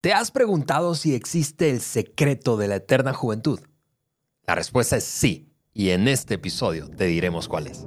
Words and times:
¿Te 0.00 0.14
has 0.14 0.30
preguntado 0.30 0.94
si 0.94 1.14
existe 1.14 1.68
el 1.68 1.82
secreto 1.82 2.56
de 2.56 2.68
la 2.68 2.76
eterna 2.76 3.12
juventud? 3.12 3.60
La 4.46 4.54
respuesta 4.54 4.96
es 4.96 5.04
sí, 5.04 5.52
y 5.74 5.90
en 5.90 6.08
este 6.08 6.34
episodio 6.34 6.88
te 6.88 7.04
diremos 7.04 7.48
cuál 7.48 7.66
es. 7.66 7.86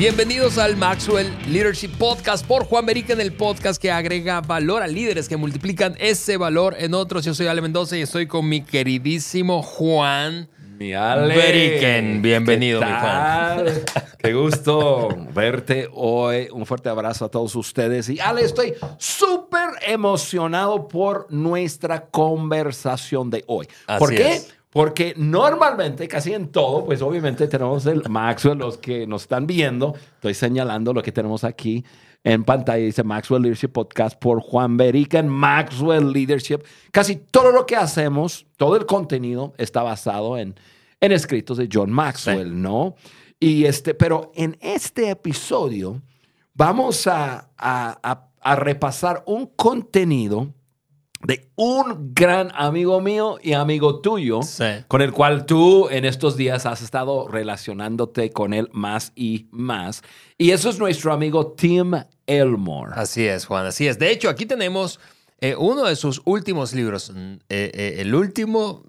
Bienvenidos 0.00 0.56
al 0.56 0.78
Maxwell 0.78 1.30
Leadership 1.46 1.90
Podcast 1.98 2.46
por 2.46 2.64
Juan 2.64 2.86
Berica 2.86 3.12
en 3.12 3.20
el 3.20 3.34
podcast 3.34 3.78
que 3.78 3.90
agrega 3.90 4.40
valor 4.40 4.82
a 4.82 4.86
líderes 4.86 5.28
que 5.28 5.36
multiplican 5.36 5.94
ese 5.98 6.38
valor 6.38 6.74
en 6.78 6.94
otros. 6.94 7.22
Yo 7.26 7.34
soy 7.34 7.48
Ale 7.48 7.60
Mendoza 7.60 7.98
y 7.98 8.00
estoy 8.00 8.26
con 8.26 8.48
mi 8.48 8.62
queridísimo 8.62 9.62
Juan. 9.62 10.48
Mi 10.78 10.94
Ale. 10.94 11.36
Beriken. 11.36 12.22
Bienvenido, 12.22 12.80
mi 12.80 12.86
Juan. 12.86 13.66
Qué 14.18 14.32
gusto 14.32 15.10
verte 15.34 15.86
hoy. 15.92 16.48
Un 16.50 16.64
fuerte 16.64 16.88
abrazo 16.88 17.26
a 17.26 17.28
todos 17.30 17.54
ustedes. 17.54 18.08
Y 18.08 18.20
Ale, 18.20 18.40
estoy 18.40 18.72
súper 18.96 19.68
emocionado 19.86 20.88
por 20.88 21.26
nuestra 21.30 22.06
conversación 22.06 23.28
de 23.28 23.44
hoy. 23.46 23.68
Así 23.86 23.98
¿Por 23.98 24.14
qué? 24.14 24.32
es. 24.32 24.54
Porque 24.70 25.14
normalmente, 25.16 26.06
casi 26.06 26.32
en 26.32 26.48
todo, 26.52 26.84
pues 26.84 27.02
obviamente 27.02 27.48
tenemos 27.48 27.86
el 27.86 28.08
Maxwell, 28.08 28.58
los 28.58 28.78
que 28.78 29.04
nos 29.06 29.22
están 29.22 29.46
viendo. 29.46 29.94
Estoy 30.14 30.34
señalando 30.34 30.92
lo 30.92 31.02
que 31.02 31.10
tenemos 31.10 31.42
aquí 31.42 31.84
en 32.22 32.44
pantalla. 32.44 32.84
Dice 32.84 33.02
Maxwell 33.02 33.42
Leadership 33.42 33.68
Podcast 33.72 34.16
por 34.20 34.40
Juan 34.40 34.76
Berica 34.76 35.20
Maxwell 35.24 36.12
Leadership. 36.12 36.58
Casi 36.92 37.16
todo 37.16 37.50
lo 37.50 37.66
que 37.66 37.74
hacemos, 37.74 38.46
todo 38.56 38.76
el 38.76 38.86
contenido 38.86 39.54
está 39.58 39.82
basado 39.82 40.38
en, 40.38 40.54
en 41.00 41.10
escritos 41.12 41.56
de 41.58 41.68
John 41.72 41.90
Maxwell, 41.90 42.50
Sí. 42.50 42.54
¿no? 42.54 42.94
Y 43.40 43.64
este, 43.64 43.94
pero 43.94 44.30
en 44.36 44.56
este 44.60 45.10
episodio 45.10 46.00
vamos 46.54 47.08
a, 47.08 47.50
a- 47.58 47.98
a- 48.02 48.28
a 48.42 48.56
repasar 48.56 49.22
un 49.26 49.46
contenido 49.46 50.54
de 51.22 51.50
un 51.56 52.14
gran 52.14 52.50
amigo 52.54 53.00
mío 53.00 53.38
y 53.42 53.52
amigo 53.52 54.00
tuyo, 54.00 54.42
Sí. 54.42 54.64
con 54.88 55.02
el 55.02 55.12
cual 55.12 55.44
tú 55.44 55.88
en 55.90 56.04
estos 56.06 56.36
días 56.36 56.64
has 56.64 56.80
estado 56.80 57.28
relacionándote 57.28 58.30
con 58.30 58.54
él 58.54 58.68
más 58.72 59.12
y 59.14 59.46
más. 59.50 60.02
Y 60.38 60.52
eso 60.52 60.70
es 60.70 60.78
nuestro 60.78 61.12
amigo 61.12 61.52
Tim 61.52 61.92
Elmore. 62.26 62.92
Así 62.94 63.26
es, 63.26 63.44
Juan, 63.44 63.66
así 63.66 63.86
es. 63.86 63.98
De 63.98 64.10
hecho, 64.10 64.30
aquí 64.30 64.46
tenemos 64.46 64.98
eh, 65.42 65.54
uno 65.58 65.84
de 65.84 65.96
sus 65.96 66.22
últimos 66.24 66.72
libros. 66.74 67.10
Mm, 67.14 67.32
eh, 67.34 67.70
eh, 67.74 67.94
el 67.98 68.14
último 68.14 68.82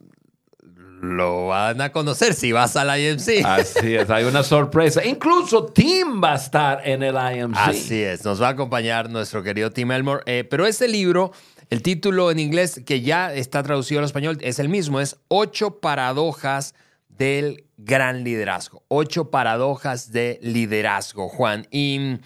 lo 1.02 1.48
van 1.48 1.82
a 1.82 1.92
conocer 1.92 2.34
si 2.36 2.52
vas 2.52 2.76
al 2.76 2.98
IMC. 3.00 3.44
Así 3.44 3.96
es, 3.96 4.10
hay 4.10 4.24
una 4.24 4.44
sorpresa. 4.44 5.04
Incluso 5.04 5.66
Tim 5.66 6.22
va 6.24 6.34
a 6.34 6.36
estar 6.36 6.88
en 6.88 7.02
el 7.04 7.16
IMC. 7.16 7.58
Así 7.58 8.02
es, 8.02 8.24
nos 8.24 8.42
va 8.42 8.48
a 8.50 8.52
acompañar 8.52 9.10
nuestro 9.10 9.42
querido 9.42 9.72
Tim 9.72 9.92
Elmore. 9.92 10.44
Pero 10.44 10.66
este 10.68 10.88
libro, 10.88 11.32
el 11.72 11.82
título 11.82 12.32
en 12.32 12.38
inglés 12.38 12.82
que 12.86 13.02
ya 13.02 13.34
está 13.34 13.64
traducido 13.64 14.00
al 14.00 14.06
español 14.06 14.38
es 14.42 14.60
el 14.60 14.68
mismo, 14.68 15.00
es 15.00 15.16
Ocho 15.30 15.80
paradojas 15.80 16.76
del 17.08 17.64
gran 17.78 18.26
liderazgo. 18.26 18.84
Ocho 18.90 19.32
paradojas 19.32 20.12
de 20.12 20.38
liderazgo, 20.44 21.30
Juan. 21.30 21.68
Y 21.72 22.18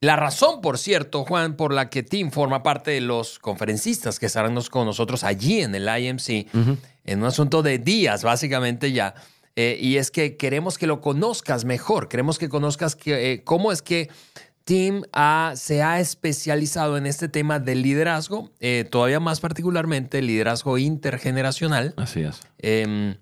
la 0.00 0.16
razón, 0.16 0.60
por 0.60 0.78
cierto, 0.78 1.24
Juan, 1.24 1.56
por 1.56 1.72
la 1.72 1.90
que 1.90 2.02
Tim 2.02 2.32
forma 2.32 2.64
parte 2.64 2.90
de 2.90 3.00
los 3.00 3.38
conferencistas 3.38 4.18
que 4.18 4.26
estarán 4.26 4.60
con 4.62 4.84
nosotros 4.84 5.22
allí 5.22 5.60
en 5.60 5.76
el 5.76 5.88
IMC, 5.88 6.48
en 7.04 7.18
un 7.20 7.24
asunto 7.24 7.62
de 7.62 7.78
días, 7.78 8.24
básicamente 8.24 8.90
ya, 8.90 9.14
eh, 9.54 9.78
y 9.80 9.98
es 9.98 10.10
que 10.10 10.36
queremos 10.36 10.76
que 10.76 10.88
lo 10.88 11.00
conozcas 11.00 11.64
mejor, 11.64 12.08
queremos 12.08 12.36
que 12.36 12.48
conozcas 12.48 12.96
que, 12.96 13.32
eh, 13.32 13.44
cómo 13.44 13.70
es 13.70 13.80
que 13.80 14.10
Tim 14.64 15.02
ha- 15.12 15.52
se 15.56 15.82
ha 15.82 15.98
especializado 16.00 16.96
en 16.96 17.06
este 17.06 17.28
tema 17.28 17.58
del 17.58 17.82
liderazgo, 17.82 18.50
eh, 18.60 18.86
todavía 18.88 19.18
más 19.20 19.40
particularmente 19.40 20.18
el 20.18 20.26
liderazgo 20.28 20.78
intergeneracional. 20.78 21.94
Así 21.96 22.20
es. 22.22 22.40
Em, 22.58 23.16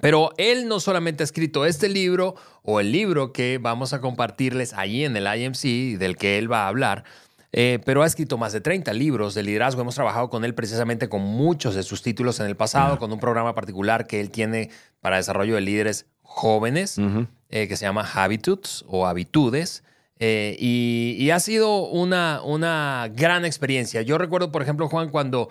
pero 0.00 0.30
él 0.38 0.66
no 0.66 0.80
solamente 0.80 1.22
ha 1.22 1.26
escrito 1.26 1.66
este 1.66 1.88
libro 1.88 2.34
o 2.62 2.80
el 2.80 2.90
libro 2.92 3.32
que 3.32 3.58
vamos 3.58 3.92
a 3.92 4.00
compartirles 4.00 4.72
allí 4.72 5.04
en 5.04 5.16
el 5.16 5.26
IMC, 5.26 5.96
del 5.98 6.16
que 6.16 6.38
él 6.38 6.50
va 6.50 6.64
a 6.64 6.68
hablar, 6.68 7.04
eh, 7.52 7.78
pero 7.84 8.02
ha 8.02 8.06
escrito 8.06 8.36
más 8.36 8.52
de 8.52 8.60
30 8.60 8.92
libros 8.92 9.34
de 9.34 9.44
liderazgo. 9.44 9.82
Hemos 9.82 9.94
trabajado 9.94 10.30
con 10.30 10.44
él 10.44 10.54
precisamente 10.54 11.08
con 11.08 11.22
muchos 11.22 11.74
de 11.76 11.84
sus 11.84 12.02
títulos 12.02 12.40
en 12.40 12.46
el 12.46 12.56
pasado, 12.56 12.98
con 12.98 13.12
un 13.12 13.20
programa 13.20 13.54
particular 13.54 14.06
que 14.08 14.20
él 14.20 14.30
tiene 14.30 14.70
para 15.00 15.16
desarrollo 15.18 15.54
de 15.54 15.60
líderes 15.60 16.06
jóvenes, 16.22 16.96
eh, 17.50 17.68
que 17.68 17.76
se 17.76 17.84
llama 17.84 18.08
Habitudes 18.14 18.84
o 18.88 19.06
Habitudes. 19.06 19.84
Eh, 20.20 20.56
y, 20.60 21.16
y 21.18 21.30
ha 21.30 21.40
sido 21.40 21.86
una, 21.88 22.40
una 22.44 23.10
gran 23.12 23.44
experiencia. 23.44 24.02
Yo 24.02 24.16
recuerdo, 24.16 24.52
por 24.52 24.62
ejemplo, 24.62 24.88
Juan, 24.88 25.10
cuando 25.10 25.48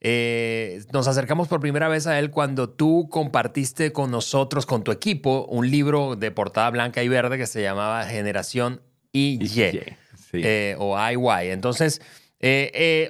eh, 0.00 0.82
nos 0.92 1.06
acercamos 1.06 1.46
por 1.46 1.60
primera 1.60 1.88
vez 1.88 2.06
a 2.06 2.18
él 2.18 2.30
cuando 2.30 2.68
tú 2.70 3.08
compartiste 3.10 3.92
con 3.92 4.10
nosotros, 4.10 4.66
con 4.66 4.82
tu 4.82 4.90
equipo, 4.92 5.46
un 5.48 5.70
libro 5.70 6.16
de 6.16 6.30
portada 6.30 6.70
blanca 6.70 7.02
y 7.02 7.08
verde 7.08 7.38
que 7.38 7.46
se 7.46 7.62
llamaba 7.62 8.04
Generación 8.04 8.80
IY 9.12 9.48
Sí. 9.48 10.40
eh, 10.42 10.74
o 10.78 10.96
IY. 10.98 11.50
Entonces, 11.50 12.00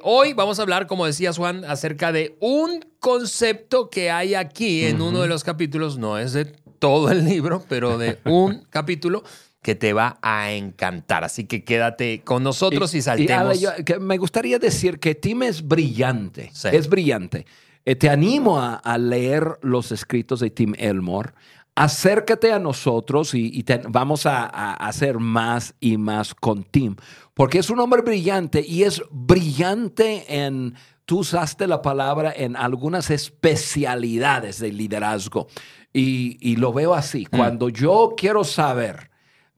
hoy 0.03 0.33
vamos 0.35 0.59
a 0.59 0.63
hablar, 0.63 0.87
como 0.87 1.07
decías 1.07 1.37
Juan, 1.39 1.65
acerca 1.65 2.13
de 2.13 2.37
un 2.41 2.85
concepto 2.99 3.89
que 3.89 4.11
hay 4.11 4.35
aquí 4.35 4.85
en 4.85 5.01
uno 5.01 5.23
de 5.23 5.29
los 5.29 5.45
capítulos, 5.45 5.97
no 5.99 6.19
es 6.19 6.33
de 6.33 6.47
todo 6.79 7.11
el 7.11 7.25
libro, 7.25 7.65
pero 7.69 7.99
de 7.99 8.19
un 8.25 8.65
capítulo 8.71 9.23
que 9.63 9.75
te 9.75 9.93
va 9.93 10.19
a 10.23 10.53
encantar. 10.53 11.23
Así 11.25 11.45
que 11.45 11.65
quédate 11.65 12.23
con 12.23 12.43
nosotros 12.43 12.95
y, 12.95 13.03
saltemos. 13.03 13.43
Ale, 13.43 13.59
yo- 13.59 13.85
que 13.85 13.99
me 13.99 14.17
gustaría 14.19 14.59
decir 14.59 14.99
que 14.99 15.15
Tim 15.15 15.43
es 15.43 15.67
brillante. 15.67 16.51
Sí. 16.53 16.69
Es 16.73 16.89
brillante. 16.89 17.47
Eh, 17.85 17.95
te 17.97 18.09
animo 18.09 18.59
a, 18.59 18.75
a 18.77 18.97
leer 18.99 19.59
los 19.63 19.93
escritos 19.93 20.41
de 20.41 20.51
Tim 20.51 20.75
Elmore. 20.79 21.31
Acércate 21.75 22.53
a 22.53 22.59
nosotros 22.59 23.35
y, 23.35 23.51
y 23.55 23.63
te- 23.63 23.81
vamos 23.89 24.27
a, 24.27 24.45
a 24.45 24.75
hacer 24.75 25.19
más 25.19 25.75
y 25.81 25.97
más 25.99 26.35
con 26.35 26.65
Tim. 26.65 26.97
Porque 27.35 27.59
es 27.59 27.71
un 27.71 27.81
hombre 27.81 28.03
brillante 28.03 28.65
y 28.67 28.83
es 28.83 29.03
brillante 29.11 30.25
en, 30.43 30.75
tú 31.07 31.21
usaste 31.21 31.67
la 31.67 31.81
palabra, 31.81 32.33
en 32.37 32.57
algunas 32.57 33.11
especialidades 33.11 34.59
de 34.59 34.73
liderazgo. 34.73 35.49
Y, 35.93 36.39
y 36.41 36.57
lo 36.57 36.73
veo 36.73 36.95
así. 36.95 37.27
Cuando 37.27 37.69
yo 37.69 38.15
quiero 38.17 38.45
saber 38.45 39.10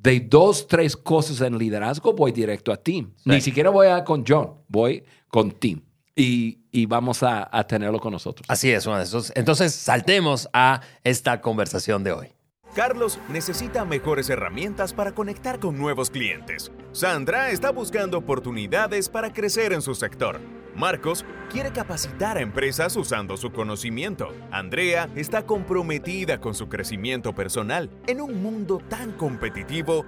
de 0.03 0.21
dos, 0.21 0.67
tres 0.67 0.97
cosas 0.97 1.41
en 1.41 1.57
liderazgo, 1.57 2.13
voy 2.13 2.33
directo 2.33 2.73
a 2.73 2.77
Tim. 2.77 3.13
Ni 3.25 3.41
siquiera 3.41 3.71
voy 3.71 3.87
a 3.87 4.03
con 4.03 4.25
John, 4.27 4.55
voy 4.69 5.05
con 5.29 5.53
Tim. 5.53 5.81
Y, 6.15 6.59
y 6.71 6.87
vamos 6.87 7.23
a, 7.23 7.49
a 7.51 7.67
tenerlo 7.67 7.99
con 7.99 8.13
nosotros. 8.13 8.45
Así 8.49 8.71
es, 8.71 8.85
Juan. 8.85 9.01
Entonces, 9.01 9.33
entonces 9.35 9.73
saltemos 9.75 10.49
a 10.53 10.81
esta 11.05 11.41
conversación 11.41 12.05
de 12.05 12.13
hoy. 12.13 12.29
Carlos 12.75 13.19
necesita 13.29 13.85
mejores 13.85 14.31
herramientas 14.31 14.95
para 14.95 15.13
conectar 15.13 15.59
con 15.61 15.77
nuevos 15.77 16.11
clientes. 16.11 16.73
Sandra 16.93 17.51
está 17.51 17.71
buscando 17.71 18.17
oportunidades 18.17 19.11
para 19.11 19.33
crecer 19.33 19.75
en 19.75 19.83
su 19.83 19.95
sector. 19.95 20.41
Marcos 20.75 21.27
quiere 21.51 21.71
capacitar 21.71 22.39
a 22.39 22.41
empresas 22.41 22.97
usando 22.97 23.37
su 23.37 23.53
conocimiento. 23.53 24.31
Andrea 24.51 25.11
está 25.15 25.45
comprometida 25.45 26.41
con 26.41 26.55
su 26.55 26.71
crecimiento 26.71 27.35
personal 27.35 27.91
en 28.07 28.23
un 28.23 28.43
mundo 28.43 28.81
tan 28.89 29.13
competitivo. 29.13 30.07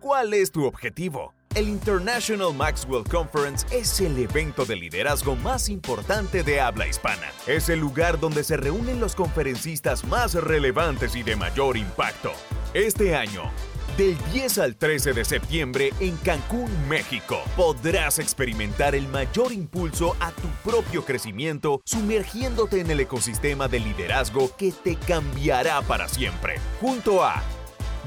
¿Cuál 0.00 0.32
es 0.32 0.52
tu 0.52 0.64
objetivo? 0.64 1.34
El 1.56 1.68
International 1.68 2.54
Maxwell 2.54 3.02
Conference 3.02 3.66
es 3.72 4.00
el 4.00 4.16
evento 4.16 4.64
de 4.64 4.76
liderazgo 4.76 5.34
más 5.34 5.68
importante 5.68 6.44
de 6.44 6.60
habla 6.60 6.86
hispana. 6.86 7.32
Es 7.48 7.68
el 7.68 7.80
lugar 7.80 8.20
donde 8.20 8.44
se 8.44 8.56
reúnen 8.56 9.00
los 9.00 9.16
conferencistas 9.16 10.04
más 10.04 10.34
relevantes 10.34 11.16
y 11.16 11.24
de 11.24 11.34
mayor 11.34 11.76
impacto. 11.76 12.30
Este 12.74 13.16
año, 13.16 13.50
del 13.96 14.16
10 14.32 14.58
al 14.58 14.76
13 14.76 15.14
de 15.14 15.24
septiembre 15.24 15.92
en 15.98 16.16
Cancún, 16.18 16.70
México, 16.88 17.42
podrás 17.56 18.20
experimentar 18.20 18.94
el 18.94 19.08
mayor 19.08 19.52
impulso 19.52 20.14
a 20.20 20.30
tu 20.30 20.48
propio 20.70 21.04
crecimiento 21.04 21.80
sumergiéndote 21.84 22.80
en 22.80 22.92
el 22.92 23.00
ecosistema 23.00 23.66
de 23.66 23.80
liderazgo 23.80 24.54
que 24.56 24.70
te 24.70 24.94
cambiará 24.94 25.82
para 25.82 26.06
siempre. 26.06 26.60
Junto 26.80 27.24
a 27.24 27.42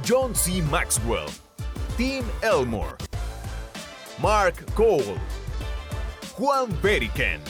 John 0.07 0.33
C. 0.35 0.61
Maxwell, 0.63 1.27
Tim 1.97 2.23
Elmore, 2.41 2.95
Mark 4.21 4.55
Cole, 4.75 5.17
Juan 6.37 6.69
Beriken, 6.81 7.41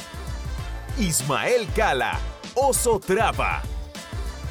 Ismael 0.98 1.68
Cala, 1.76 2.20
Oso 2.56 3.00
Trapa 3.00 3.62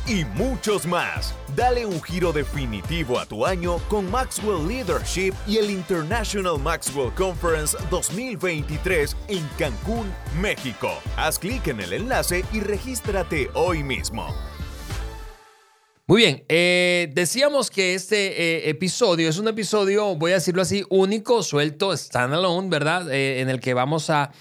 y 0.06 0.24
muchos 0.24 0.86
más. 0.86 1.34
Dale 1.54 1.86
un 1.86 2.00
giro 2.02 2.32
definitivo 2.32 3.18
a 3.18 3.26
tu 3.26 3.44
año 3.44 3.78
con 3.88 4.10
Maxwell 4.10 4.66
Leadership 4.66 5.34
y 5.46 5.58
el 5.58 5.70
International 5.70 6.58
Maxwell 6.58 7.12
Conference 7.14 7.76
2023 7.90 9.16
en 9.28 9.48
Cancún, 9.58 10.12
México. 10.40 10.90
Haz 11.16 11.38
clic 11.38 11.66
en 11.68 11.80
el 11.80 11.92
enlace 11.92 12.44
y 12.52 12.60
regístrate 12.60 13.50
hoy 13.54 13.82
mismo. 13.82 14.34
Muy 16.10 16.22
bien, 16.22 16.42
eh, 16.48 17.08
decíamos 17.14 17.70
que 17.70 17.94
este 17.94 18.66
eh, 18.66 18.68
episodio 18.68 19.28
es 19.28 19.38
un 19.38 19.46
episodio, 19.46 20.16
voy 20.16 20.32
a 20.32 20.34
decirlo 20.34 20.60
así, 20.60 20.82
único, 20.88 21.44
suelto, 21.44 21.96
standalone, 21.96 22.68
¿verdad? 22.68 23.08
Eh, 23.12 23.40
en 23.40 23.48
el 23.48 23.60
que 23.60 23.74
vamos 23.74 24.10
a 24.10 24.32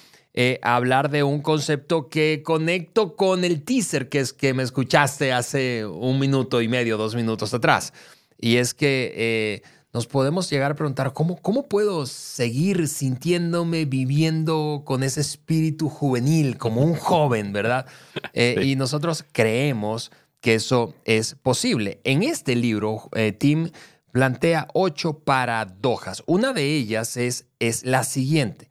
hablar 0.64 1.12
de 1.12 1.22
un 1.22 1.44
concepto 1.44 2.10
que 2.10 2.42
conecto 2.44 3.16
con 3.16 3.44
el 3.44 3.62
teaser 3.62 4.10
que 4.10 4.20
es 4.20 4.34
que 4.34 4.56
me 4.56 4.64
escuchaste 4.64 5.32
hace 5.32 5.86
un 5.86 6.18
minuto 6.18 6.60
y 6.64 6.68
medio, 6.68 6.98
dos 6.98 7.14
minutos 7.14 7.54
atrás. 7.54 7.94
Y 8.40 8.56
es 8.56 8.74
que 8.74 9.62
nos 9.94 10.08
podemos 10.08 10.50
llegar 10.50 10.72
a 10.72 10.76
preguntar, 10.76 11.14
¿cómo, 11.14 11.40
¿cómo 11.40 11.68
puedo 11.68 12.08
seguir 12.08 12.88
sintiéndome, 12.88 13.86
viviendo 13.86 14.82
con 14.86 15.04
ese 15.04 15.22
espíritu 15.22 15.88
juvenil, 15.88 16.58
como 16.58 16.82
un 16.82 16.96
joven, 16.96 17.54
¿verdad? 17.54 17.86
Y 18.34 18.76
nosotros 18.76 19.24
creemos 19.32 20.10
que 20.42 20.56
eso 20.56 20.94
es 21.06 21.36
posible. 21.36 22.00
En 22.04 22.24
este 22.24 22.56
libro, 22.56 23.10
eh, 23.16 23.32
Tim 23.32 23.70
plantea 24.12 24.68
ocho 24.74 25.20
paradojas. 25.20 26.24
Una 26.26 26.54
de 26.54 26.76
ellas 26.76 27.18
es, 27.18 27.46
es 27.60 27.86
la 27.86 28.04
siguiente. 28.04 28.70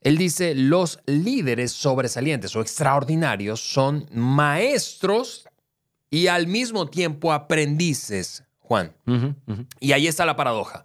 Él 0.00 0.18
dice, 0.18 0.54
los 0.54 1.00
líderes 1.06 1.72
sobresalientes 1.72 2.54
o 2.54 2.60
extraordinarios 2.60 3.60
son 3.60 4.08
maestros 4.12 5.48
y 6.10 6.28
al 6.28 6.46
mismo 6.46 6.88
tiempo 6.88 7.32
aprendices, 7.32 8.44
Juan. 8.60 8.94
Y 9.80 9.92
ahí 9.92 10.06
está 10.06 10.24
la 10.24 10.36
paradoja. 10.36 10.84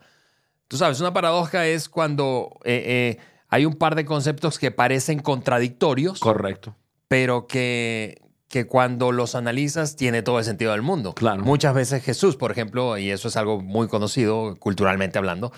Tú 0.68 0.78
sabes, 0.78 1.00
una 1.00 1.14
paradoja 1.14 1.68
es 1.68 1.90
cuando 1.90 2.58
eh, 2.64 3.18
eh, 3.18 3.24
hay 3.50 3.66
un 3.66 3.76
par 3.76 3.96
de 3.96 4.06
conceptos 4.06 4.58
que 4.58 4.72
parecen 4.72 5.20
contradictorios. 5.20 6.20
Correcto. 6.20 6.76
Pero 7.08 7.46
que, 7.46 8.22
que 8.52 8.68
cuando 8.68 9.12
los 9.12 9.34
analizas 9.34 9.96
tiene 9.96 10.22
todo 10.22 10.40
el 10.40 10.46
sentido 10.46 10.74
del 10.74 10.82
mundo. 10.82 11.14
Claro. 11.14 11.44
Muchas 11.44 11.74
veces 11.74 12.04
Jesús, 12.04 12.36
por 12.36 12.52
ejemplo, 12.52 12.98
y 12.98 13.10
eso 13.10 13.30
es 13.30 13.38
algo 13.38 13.62
muy 13.62 13.88
conocido 13.88 14.56
culturalmente 14.60 15.18
hablando, 15.18 15.52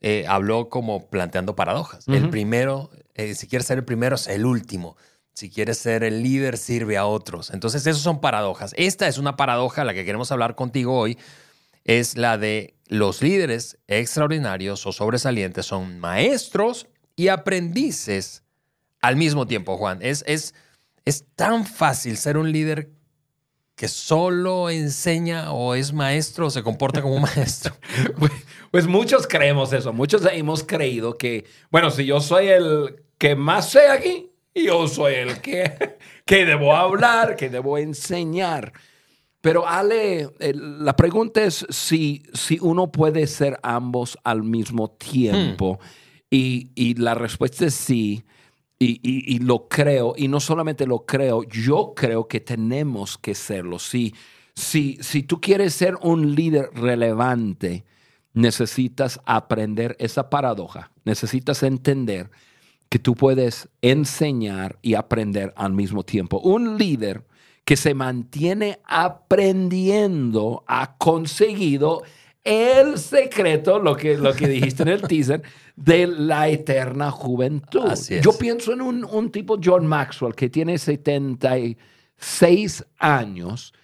eh, 0.00 0.24
habló 0.26 0.68
como 0.68 1.08
planteando 1.08 1.54
paradojas. 1.54 2.08
El 2.08 2.30
primero, 2.30 2.90
eh, 3.14 3.34
si 3.34 3.46
quieres 3.46 3.66
ser 3.66 3.78
el 3.78 3.84
primero, 3.84 4.16
es 4.16 4.26
el 4.26 4.46
último. 4.46 4.96
Si 5.32 5.50
quieres 5.50 5.78
ser 5.78 6.02
el 6.02 6.22
líder, 6.22 6.56
sirve 6.56 6.96
a 6.96 7.06
otros. 7.06 7.50
Entonces, 7.50 7.86
esos 7.86 8.02
son 8.02 8.20
paradojas. 8.20 8.74
Esta 8.76 9.06
es 9.06 9.18
una 9.18 9.36
paradoja, 9.36 9.84
la 9.84 9.94
que 9.94 10.04
queremos 10.04 10.32
hablar 10.32 10.56
contigo 10.56 10.98
hoy, 10.98 11.18
es 11.84 12.16
la 12.16 12.38
de 12.38 12.74
los 12.86 13.22
líderes 13.22 13.78
extraordinarios 13.86 14.86
o 14.86 14.92
sobresalientes 14.92 15.66
son 15.66 15.98
maestros 15.98 16.86
y 17.14 17.28
aprendices 17.28 18.42
al 19.00 19.16
mismo 19.16 19.46
tiempo, 19.46 19.76
Juan. 19.76 19.98
Es, 20.02 20.24
es, 20.26 20.54
es 21.08 21.24
tan 21.34 21.64
fácil 21.64 22.18
ser 22.18 22.36
un 22.36 22.52
líder 22.52 22.90
que 23.74 23.88
solo 23.88 24.68
enseña 24.68 25.52
o 25.52 25.74
es 25.74 25.92
maestro 25.92 26.46
o 26.46 26.50
se 26.50 26.62
comporta 26.62 27.00
como 27.00 27.18
maestro. 27.18 27.74
Pues, 28.18 28.32
pues, 28.70 28.86
muchos 28.86 29.26
creemos 29.26 29.72
eso, 29.72 29.92
muchos 29.92 30.22
hemos 30.30 30.64
creído 30.64 31.16
que, 31.16 31.46
bueno, 31.70 31.90
si 31.90 32.04
yo 32.04 32.20
soy 32.20 32.48
el 32.48 33.02
que 33.16 33.36
más 33.36 33.70
sé 33.70 33.88
aquí, 33.88 34.30
yo 34.54 34.86
soy 34.88 35.14
el 35.14 35.40
que, 35.40 35.96
que 36.26 36.44
debo 36.44 36.76
hablar, 36.76 37.36
que 37.36 37.48
debo 37.48 37.78
enseñar. 37.78 38.72
Pero 39.40 39.66
Ale, 39.66 40.28
la 40.40 40.96
pregunta 40.96 41.42
es 41.42 41.64
si, 41.70 42.24
si 42.34 42.58
uno 42.60 42.92
puede 42.92 43.26
ser 43.28 43.58
ambos 43.62 44.18
al 44.24 44.42
mismo 44.42 44.90
tiempo. 44.90 45.78
Hmm. 45.80 45.86
Y, 46.30 46.70
y 46.74 46.94
la 46.94 47.14
respuesta 47.14 47.64
es 47.66 47.74
sí. 47.74 48.24
Y, 48.80 49.40
lo 49.40 49.66
creo, 49.66 50.14
y 50.16 50.28
no 50.28 50.38
solamente 50.38 50.86
lo 50.86 51.04
creo, 51.04 51.42
yo 51.42 51.94
creo 51.96 52.28
que 52.28 52.38
tenemos 52.38 53.18
que 53.18 53.34
serlo. 53.34 53.80
Si, 53.80 54.14
si, 54.54 54.98
si 55.00 55.24
tú 55.24 55.40
quieres 55.40 55.74
ser 55.74 55.96
un 56.00 56.36
líder 56.36 56.70
relevante, 56.74 57.84
necesitas 58.34 59.20
aprender 59.24 59.96
esa 59.98 60.30
paradoja, 60.30 60.92
necesitas 61.04 61.64
entender 61.64 62.30
que 62.88 63.00
tú 63.00 63.14
puedes 63.14 63.68
enseñar 63.82 64.78
y 64.80 64.94
aprender 64.94 65.52
al 65.56 65.72
mismo 65.72 66.04
tiempo. 66.04 66.38
Un 66.38 66.78
líder 66.78 67.24
que 67.64 67.76
se 67.76 67.94
mantiene 67.94 68.78
aprendiendo 68.84 70.64
ha 70.66 70.96
conseguido 70.96 72.02
el 72.44 72.98
secreto, 72.98 73.78
lo 73.78 73.96
que, 73.96 74.16
lo 74.16 74.34
que 74.34 74.48
dijiste 74.48 74.82
en 74.82 74.88
el 74.88 75.02
teaser, 75.02 75.42
de 75.76 76.06
la 76.06 76.48
eterna 76.48 77.10
juventud. 77.10 77.92
Yo 78.22 78.32
pienso 78.38 78.72
en 78.72 78.80
un, 78.82 79.30
tipo, 79.30 79.58
John 79.62 79.86
Maxwell, 79.86 80.34
que 80.34 80.48
tiene 80.48 80.78
76 80.78 82.84
años 82.98 83.74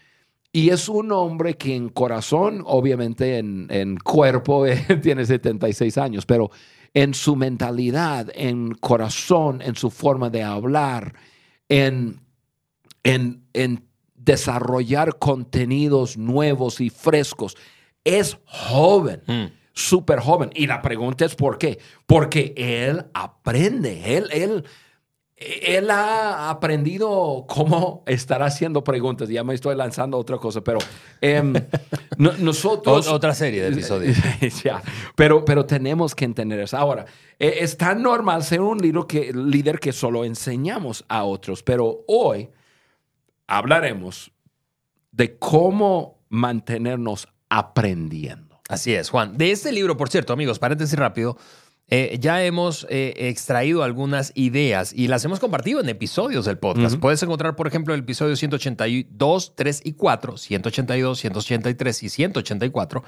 y 0.52 0.70
es 0.70 0.88
un 0.88 1.12
hombre 1.12 1.54
que 1.54 1.74
en 1.74 1.88
corazón, 1.88 2.62
obviamente 2.64 3.38
en, 3.38 3.96
cuerpo, 3.98 4.64
tiene 5.02 5.26
76 5.26 5.98
años, 5.98 6.26
pero 6.26 6.50
en 6.94 7.12
su 7.12 7.36
mentalidad, 7.36 8.30
en 8.34 8.72
corazón, 8.74 9.60
en 9.62 9.74
su 9.74 9.90
forma 9.90 10.30
de 10.30 10.44
hablar, 10.44 11.14
en, 11.68 12.20
en, 13.02 13.42
en 13.52 13.84
desarrollar 14.14 15.18
contenidos 15.18 16.16
nuevos 16.16 16.80
y 16.80 16.88
frescos 16.88 17.56
es 18.04 18.38
joven, 18.46 19.22
mm. 19.26 19.44
súper 19.72 20.20
joven. 20.20 20.50
Y 20.54 20.66
la 20.66 20.82
pregunta 20.82 21.24
es 21.24 21.34
¿por 21.34 21.58
qué? 21.58 21.78
Porque 22.06 22.54
él 22.56 23.06
aprende, 23.14 24.16
él, 24.16 24.28
él, 24.30 24.64
él 25.36 25.90
ha 25.90 26.50
aprendido 26.50 27.44
cómo 27.48 28.04
estar 28.06 28.42
haciendo 28.42 28.84
preguntas. 28.84 29.28
Ya 29.28 29.42
me 29.42 29.54
estoy 29.54 29.74
lanzando 29.74 30.18
otra 30.18 30.38
cosa, 30.38 30.62
pero 30.62 30.78
em, 31.20 31.54
nosotros... 32.18 33.08
otra 33.08 33.34
serie 33.34 33.62
de 33.62 33.68
episodios. 33.68 34.16
ya, 34.62 34.82
pero, 35.16 35.44
pero 35.44 35.66
tenemos 35.66 36.14
que 36.14 36.24
entender 36.24 36.60
eso. 36.60 36.76
Ahora, 36.76 37.06
e, 37.38 37.58
es 37.60 37.76
tan 37.76 38.02
normal 38.02 38.44
ser 38.44 38.60
un 38.60 38.78
líder 38.78 39.04
que, 39.08 39.32
líder 39.32 39.80
que 39.80 39.92
solo 39.92 40.24
enseñamos 40.24 41.04
a 41.08 41.24
otros, 41.24 41.62
pero 41.62 42.04
hoy 42.06 42.50
hablaremos 43.46 44.30
de 45.10 45.38
cómo 45.38 46.18
mantenernos 46.28 47.28
aprendiendo. 47.54 48.60
Así 48.68 48.94
es, 48.94 49.10
Juan. 49.10 49.38
De 49.38 49.52
este 49.52 49.70
libro, 49.70 49.96
por 49.96 50.08
cierto, 50.08 50.32
amigos, 50.32 50.58
paréntesis 50.58 50.98
rápido, 50.98 51.38
eh, 51.86 52.16
ya 52.20 52.42
hemos 52.42 52.84
eh, 52.90 53.14
extraído 53.28 53.84
algunas 53.84 54.32
ideas 54.34 54.92
y 54.92 55.06
las 55.06 55.24
hemos 55.24 55.38
compartido 55.38 55.80
en 55.80 55.88
episodios 55.88 56.46
del 56.46 56.58
podcast. 56.58 56.96
Puedes 56.96 57.22
encontrar, 57.22 57.54
por 57.54 57.68
ejemplo, 57.68 57.94
el 57.94 58.00
episodio 58.00 58.34
182, 58.34 59.52
3 59.54 59.82
y 59.84 59.92
4, 59.92 60.36
182, 60.36 61.18
183 61.20 62.02
y 62.02 62.08
184, 62.08 63.04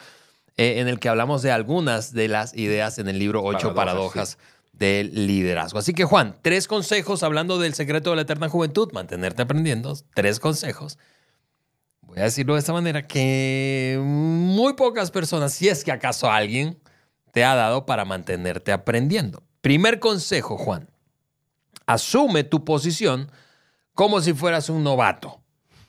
eh, 0.56 0.74
en 0.78 0.86
el 0.86 1.00
que 1.00 1.08
hablamos 1.08 1.42
de 1.42 1.50
algunas 1.50 2.12
de 2.12 2.28
las 2.28 2.56
ideas 2.56 2.98
en 2.98 3.08
el 3.08 3.18
libro 3.18 3.42
8 3.42 3.74
paradojas, 3.74 4.38
del 4.72 5.26
liderazgo. 5.26 5.78
Así 5.78 5.94
que, 5.94 6.04
Juan, 6.04 6.36
tres 6.42 6.68
consejos 6.68 7.22
hablando 7.22 7.58
del 7.58 7.72
secreto 7.72 8.10
de 8.10 8.16
la 8.16 8.22
eterna 8.22 8.50
juventud, 8.50 8.92
mantenerte 8.92 9.40
aprendiendo, 9.40 9.96
tres 10.14 10.38
consejos 10.38 10.98
voy 12.16 12.23
a 12.23 12.25
decirlo 12.25 12.54
de 12.54 12.61
esta 12.61 12.73
manera, 12.73 13.06
que 13.06 14.00
muy 14.02 14.73
pocas 14.73 15.11
personas, 15.11 15.52
si 15.52 15.68
es 15.68 15.85
que 15.85 15.92
acaso 15.92 16.30
alguien, 16.30 16.78
te 17.30 17.44
ha 17.44 17.54
dado 17.54 17.85
para 17.85 18.06
mantenerte 18.06 18.73
aprendiendo. 18.73 19.42
Primer 19.61 20.00
consejo, 20.00 20.56
Juan. 20.56 20.88
Asume 21.85 22.42
tu 22.42 22.64
posición 22.64 23.30
como 23.92 24.23
si 24.23 24.32
fueras 24.32 24.70
un 24.70 24.82
novato. 24.82 25.42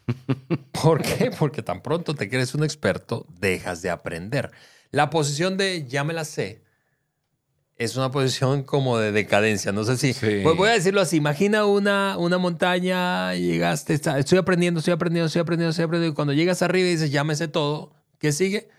¿Por 0.74 1.02
qué? 1.02 1.32
Porque 1.32 1.62
tan 1.64 1.82
pronto 1.82 2.14
te 2.14 2.30
crees 2.30 2.54
un 2.54 2.66
experto, 2.66 3.26
dejas 3.40 3.82
de 3.82 3.90
aprender. 3.90 4.52
La 4.92 5.10
posición 5.10 5.56
de 5.56 5.88
ya 5.88 6.04
me 6.04 6.14
la 6.14 6.26
sé 6.26 6.62
es 7.78 7.96
una 7.96 8.10
posición 8.10 8.64
como 8.64 8.98
de 8.98 9.12
decadencia. 9.12 9.72
No 9.72 9.84
sé 9.84 9.98
si. 9.98 10.44
Voy 10.44 10.70
a 10.70 10.74
decirlo 10.74 11.02
así. 11.02 11.18
Imagina 11.18 11.66
una, 11.66 12.18
una 12.18 12.38
montaña, 12.38 13.36
llegaste, 13.36 13.94
estoy 13.94 14.38
aprendiendo, 14.38 14.80
estoy 14.80 14.94
aprendiendo, 14.94 15.28
estoy 15.28 15.42
aprendiendo, 15.42 15.70
estoy 15.70 15.86
aprendiendo. 15.86 16.14
Y 16.14 16.16
cuando 16.16 16.34
llegas 16.34 16.62
arriba 16.62 16.88
y 16.88 16.92
dices, 16.92 17.12
ya 17.12 17.24
me 17.24 17.36
sé 17.36 17.48
todo, 17.48 17.94
¿qué 18.20 18.32
sigue? 18.32 18.70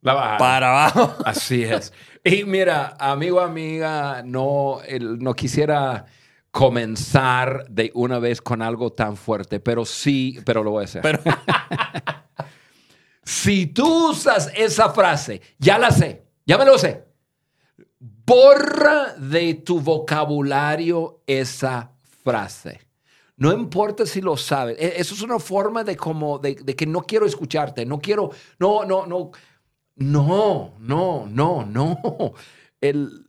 La 0.00 0.14
baja. 0.14 0.38
Para 0.38 0.70
abajo. 0.70 1.14
Así 1.24 1.62
es. 1.62 1.92
Y 2.24 2.44
mira, 2.44 2.96
amigo, 2.98 3.40
amiga, 3.40 4.22
no, 4.24 4.80
no 4.98 5.34
quisiera 5.34 6.06
comenzar 6.50 7.66
de 7.68 7.90
una 7.94 8.18
vez 8.18 8.40
con 8.40 8.62
algo 8.62 8.92
tan 8.92 9.16
fuerte, 9.16 9.60
pero 9.60 9.84
sí, 9.84 10.40
pero 10.46 10.62
lo 10.62 10.70
voy 10.70 10.82
a 10.82 10.84
hacer. 10.84 11.02
Pero... 11.02 11.20
si 13.24 13.66
tú 13.66 14.10
usas 14.10 14.50
esa 14.56 14.88
frase, 14.90 15.42
ya 15.58 15.78
la 15.78 15.90
sé, 15.90 16.24
ya 16.46 16.56
me 16.56 16.64
lo 16.64 16.78
sé 16.78 17.07
Borra 18.28 19.14
de 19.14 19.54
tu 19.54 19.80
vocabulario 19.80 21.22
esa 21.26 21.92
frase. 22.22 22.78
No 23.38 23.50
importa 23.54 24.04
si 24.04 24.20
lo 24.20 24.36
sabes. 24.36 24.76
E, 24.78 25.00
eso 25.00 25.14
es 25.14 25.22
una 25.22 25.38
forma 25.38 25.82
de 25.82 25.96
como, 25.96 26.38
de, 26.38 26.54
de 26.56 26.76
que 26.76 26.84
no 26.84 27.00
quiero 27.00 27.24
escucharte, 27.24 27.86
no 27.86 27.98
quiero, 27.98 28.30
no, 28.58 28.84
no, 28.84 29.06
no, 29.06 29.30
no, 29.96 30.74
no, 30.78 31.26
no, 31.26 31.64
no. 31.64 32.34
El, 32.82 33.26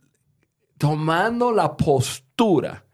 tomando 0.76 1.50
la 1.50 1.74
postura 1.78 2.84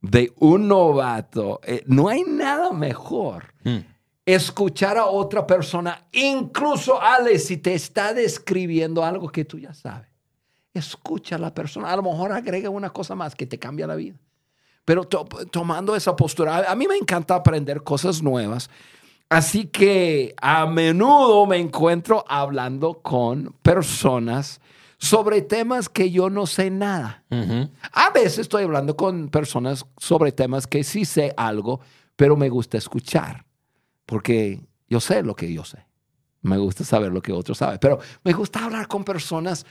de 0.00 0.32
un 0.38 0.68
novato, 0.68 1.60
eh, 1.64 1.82
no 1.86 2.08
hay 2.08 2.22
nada 2.22 2.70
mejor. 2.70 3.52
Mm. 3.64 3.78
Escuchar 4.24 4.96
a 4.96 5.06
otra 5.06 5.44
persona, 5.44 6.06
incluso 6.12 7.02
Ale, 7.02 7.40
si 7.40 7.56
te 7.56 7.74
está 7.74 8.14
describiendo 8.14 9.04
algo 9.04 9.28
que 9.28 9.44
tú 9.44 9.58
ya 9.58 9.74
sabes. 9.74 10.11
Escucha 10.74 11.36
a 11.36 11.38
la 11.38 11.52
persona. 11.54 11.90
A 11.92 11.96
lo 11.96 12.02
mejor 12.02 12.32
agrega 12.32 12.70
una 12.70 12.90
cosa 12.90 13.14
más 13.14 13.34
que 13.34 13.46
te 13.46 13.58
cambia 13.58 13.86
la 13.86 13.94
vida. 13.94 14.16
Pero 14.84 15.04
to- 15.04 15.24
tomando 15.50 15.94
esa 15.94 16.16
postura, 16.16 16.70
a, 16.70 16.74
mí 16.74 16.86
me 16.88 16.96
encanta 16.96 17.34
aprender 17.34 17.82
cosas 17.82 18.22
nuevas. 18.22 18.68
Así 19.28 19.66
que 19.66 20.34
a 20.40 20.66
menudo 20.66 21.46
me 21.46 21.56
encuentro 21.58 22.24
hablando 22.28 23.00
con 23.00 23.54
personas 23.62 24.60
sobre 24.98 25.42
temas 25.42 25.88
que 25.88 26.10
yo 26.10 26.30
no 26.30 26.46
sé 26.46 26.70
nada. 26.70 27.24
A 27.92 28.10
veces 28.10 28.38
estoy 28.40 28.64
hablando 28.64 28.96
con 28.96 29.28
personas 29.28 29.86
sobre 29.98 30.32
temas 30.32 30.66
que 30.66 30.84
sí 30.84 31.04
sé 31.04 31.32
algo, 31.36 31.80
pero 32.16 32.36
me 32.36 32.48
gusta 32.50 32.76
escuchar, 32.78 33.44
porque 34.06 34.60
yo 34.88 35.00
sé 35.00 35.22
lo 35.22 35.34
que 35.34 35.52
yo 35.52 35.64
sé. 35.64 35.86
Me 36.42 36.58
gusta 36.58 36.84
saber 36.84 37.10
lo 37.12 37.22
que 37.22 37.32
otros 37.32 37.58
saben, 37.58 37.78
pero 37.80 37.98
me 38.24 38.32
gusta 38.32 38.64
hablar 38.64 38.86
con 38.86 39.02
personas 39.04 39.64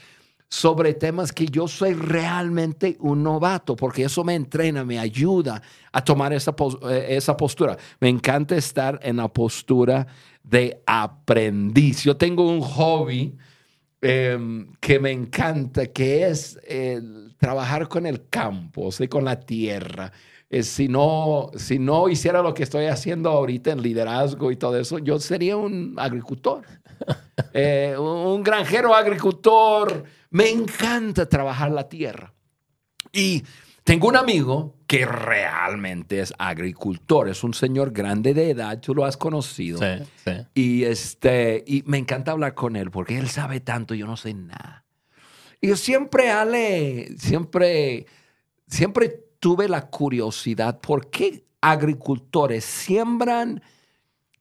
sobre 0.52 0.92
temas 0.92 1.32
que 1.32 1.46
yo 1.46 1.66
soy 1.66 1.94
realmente 1.94 2.98
un 3.00 3.22
novato, 3.22 3.74
porque 3.74 4.04
eso 4.04 4.22
me 4.22 4.34
entrena, 4.34 4.84
me 4.84 4.98
ayuda 4.98 5.62
a 5.90 6.04
tomar 6.04 6.34
esa, 6.34 6.54
eh, 6.90 7.06
esa 7.08 7.34
postura. 7.38 7.78
Me 8.00 8.10
encanta 8.10 8.54
estar 8.54 9.00
en 9.02 9.16
la 9.16 9.28
postura 9.28 10.06
de 10.42 10.82
aprendiz. 10.84 12.02
Yo 12.02 12.18
tengo 12.18 12.46
un 12.50 12.60
hobby 12.60 13.34
eh, 14.02 14.66
que 14.78 15.00
me 15.00 15.10
encanta, 15.10 15.86
que 15.86 16.28
es 16.28 16.60
el 16.68 17.34
trabajar 17.38 17.88
con 17.88 18.04
el 18.04 18.28
campo, 18.28 18.88
o 18.88 18.92
sea, 18.92 19.08
con 19.08 19.24
la 19.24 19.40
tierra. 19.40 20.12
Eh, 20.52 20.62
si, 20.62 20.86
no, 20.86 21.50
si 21.56 21.78
no 21.78 22.10
hiciera 22.10 22.42
lo 22.42 22.52
que 22.52 22.62
estoy 22.62 22.84
haciendo 22.84 23.30
ahorita 23.30 23.70
en 23.72 23.80
liderazgo 23.80 24.52
y 24.52 24.56
todo 24.56 24.78
eso, 24.78 24.98
yo 24.98 25.18
sería 25.18 25.56
un 25.56 25.94
agricultor, 25.98 26.62
Eh, 27.54 27.94
un 27.98 28.22
un 28.32 28.42
granjero 28.42 28.94
agricultor. 28.94 30.04
Me 30.30 30.48
encanta 30.50 31.28
trabajar 31.28 31.70
la 31.70 31.88
tierra. 31.88 32.32
Y 33.12 33.42
tengo 33.82 34.08
un 34.08 34.16
amigo 34.16 34.76
que 34.86 35.04
realmente 35.04 36.20
es 36.20 36.32
agricultor, 36.38 37.28
es 37.28 37.42
un 37.42 37.52
señor 37.52 37.90
grande 37.90 38.32
de 38.32 38.50
edad, 38.50 38.78
tú 38.80 38.94
lo 38.94 39.04
has 39.04 39.16
conocido. 39.16 39.78
Sí, 39.78 40.04
sí. 40.24 40.32
Y, 40.54 40.84
este, 40.84 41.64
y 41.66 41.82
me 41.86 41.98
encanta 41.98 42.32
hablar 42.32 42.54
con 42.54 42.76
él 42.76 42.90
porque 42.90 43.18
él 43.18 43.28
sabe 43.28 43.60
tanto, 43.60 43.94
yo 43.94 44.06
no 44.06 44.16
sé 44.16 44.34
nada. 44.34 44.84
Y 45.60 45.68
yo 45.68 45.76
siempre, 45.76 46.30
Ale, 46.30 47.14
siempre, 47.18 48.06
siempre 48.66 49.21
tuve 49.42 49.68
la 49.68 49.88
curiosidad, 49.90 50.78
¿por 50.80 51.10
qué 51.10 51.44
agricultores 51.60 52.64
siembran 52.64 53.60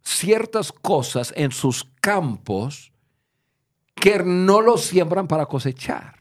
ciertas 0.03 0.71
cosas 0.71 1.33
en 1.35 1.51
sus 1.51 1.85
campos 1.99 2.91
que 3.95 4.21
no 4.23 4.61
lo 4.61 4.77
siembran 4.77 5.27
para 5.27 5.47
cosechar? 5.47 6.17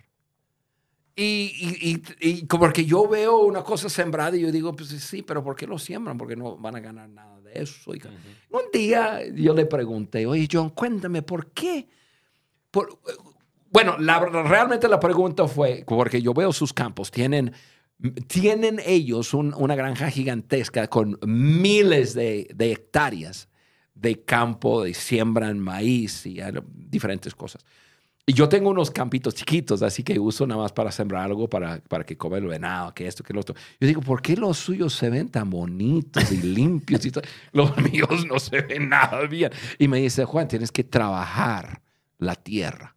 Y, 1.14 1.52
y, 1.60 1.90
y, 1.90 2.30
y 2.30 2.46
como 2.46 2.72
que 2.72 2.86
yo 2.86 3.06
veo 3.06 3.40
una 3.40 3.62
cosa 3.62 3.90
sembrada 3.90 4.34
y 4.34 4.40
yo 4.40 4.50
digo, 4.50 4.74
pues 4.74 4.88
sí, 4.88 5.20
pero 5.20 5.44
¿por 5.44 5.54
qué 5.56 5.66
lo 5.66 5.78
siembran? 5.78 6.16
Porque 6.16 6.34
no 6.34 6.56
van 6.56 6.76
a 6.76 6.80
ganar 6.80 7.06
nada 7.10 7.38
de 7.42 7.60
eso. 7.60 7.90
Un 8.50 8.62
día 8.72 9.20
yo 9.34 9.52
le 9.52 9.66
pregunté, 9.66 10.24
oye 10.26 10.48
John, 10.50 10.70
cuéntame, 10.70 11.20
¿por 11.20 11.48
qué? 11.48 11.86
Por- 12.70 12.98
bueno, 13.70 13.98
la- 13.98 14.20
realmente 14.24 14.88
la 14.88 14.98
pregunta 14.98 15.46
fue, 15.46 15.84
porque 15.86 16.22
yo 16.22 16.32
veo 16.32 16.50
sus 16.54 16.72
campos, 16.72 17.10
tienen, 17.10 17.52
tienen 18.26 18.80
ellos 18.84 19.34
un- 19.34 19.54
una 19.56 19.74
granja 19.74 20.10
gigantesca 20.10 20.86
con 20.88 21.18
miles 21.26 22.14
de, 22.14 22.48
de 22.54 22.72
hectáreas 22.72 23.48
de 23.94 24.22
campo, 24.24 24.82
de 24.84 24.94
siembran 24.94 25.58
maíz 25.58 26.24
y 26.24 26.38
diferentes 26.74 27.34
cosas. 27.34 27.64
Y 28.26 28.32
yo 28.32 28.48
tengo 28.48 28.70
unos 28.70 28.90
campitos 28.90 29.34
chiquitos, 29.34 29.82
así 29.82 30.02
que 30.04 30.18
uso 30.18 30.46
nada 30.46 30.62
más 30.62 30.72
para 30.72 30.92
sembrar 30.92 31.24
algo, 31.24 31.48
para, 31.48 31.80
para 31.80 32.04
que 32.04 32.16
come 32.16 32.38
el 32.38 32.46
venado, 32.46 32.94
que 32.94 33.06
esto, 33.06 33.24
que 33.24 33.34
lo 33.34 33.40
otro. 33.40 33.54
Yo 33.80 33.88
digo, 33.88 34.00
¿por 34.02 34.22
qué 34.22 34.36
los 34.36 34.56
suyos 34.56 34.94
se 34.94 35.10
ven 35.10 35.28
tan 35.28 35.50
bonitos 35.50 36.30
y 36.30 36.36
limpios? 36.42 37.04
Y 37.04 37.12
los 37.52 37.76
míos 37.78 38.24
no 38.26 38.38
se 38.38 38.60
ven 38.62 38.88
nada 38.88 39.26
bien. 39.26 39.50
Y 39.78 39.88
me 39.88 39.98
dice, 40.00 40.24
Juan, 40.24 40.46
tienes 40.48 40.70
que 40.70 40.84
trabajar 40.84 41.82
la 42.18 42.36
tierra 42.36 42.94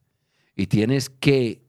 y 0.56 0.68
tienes 0.68 1.10
que 1.10 1.64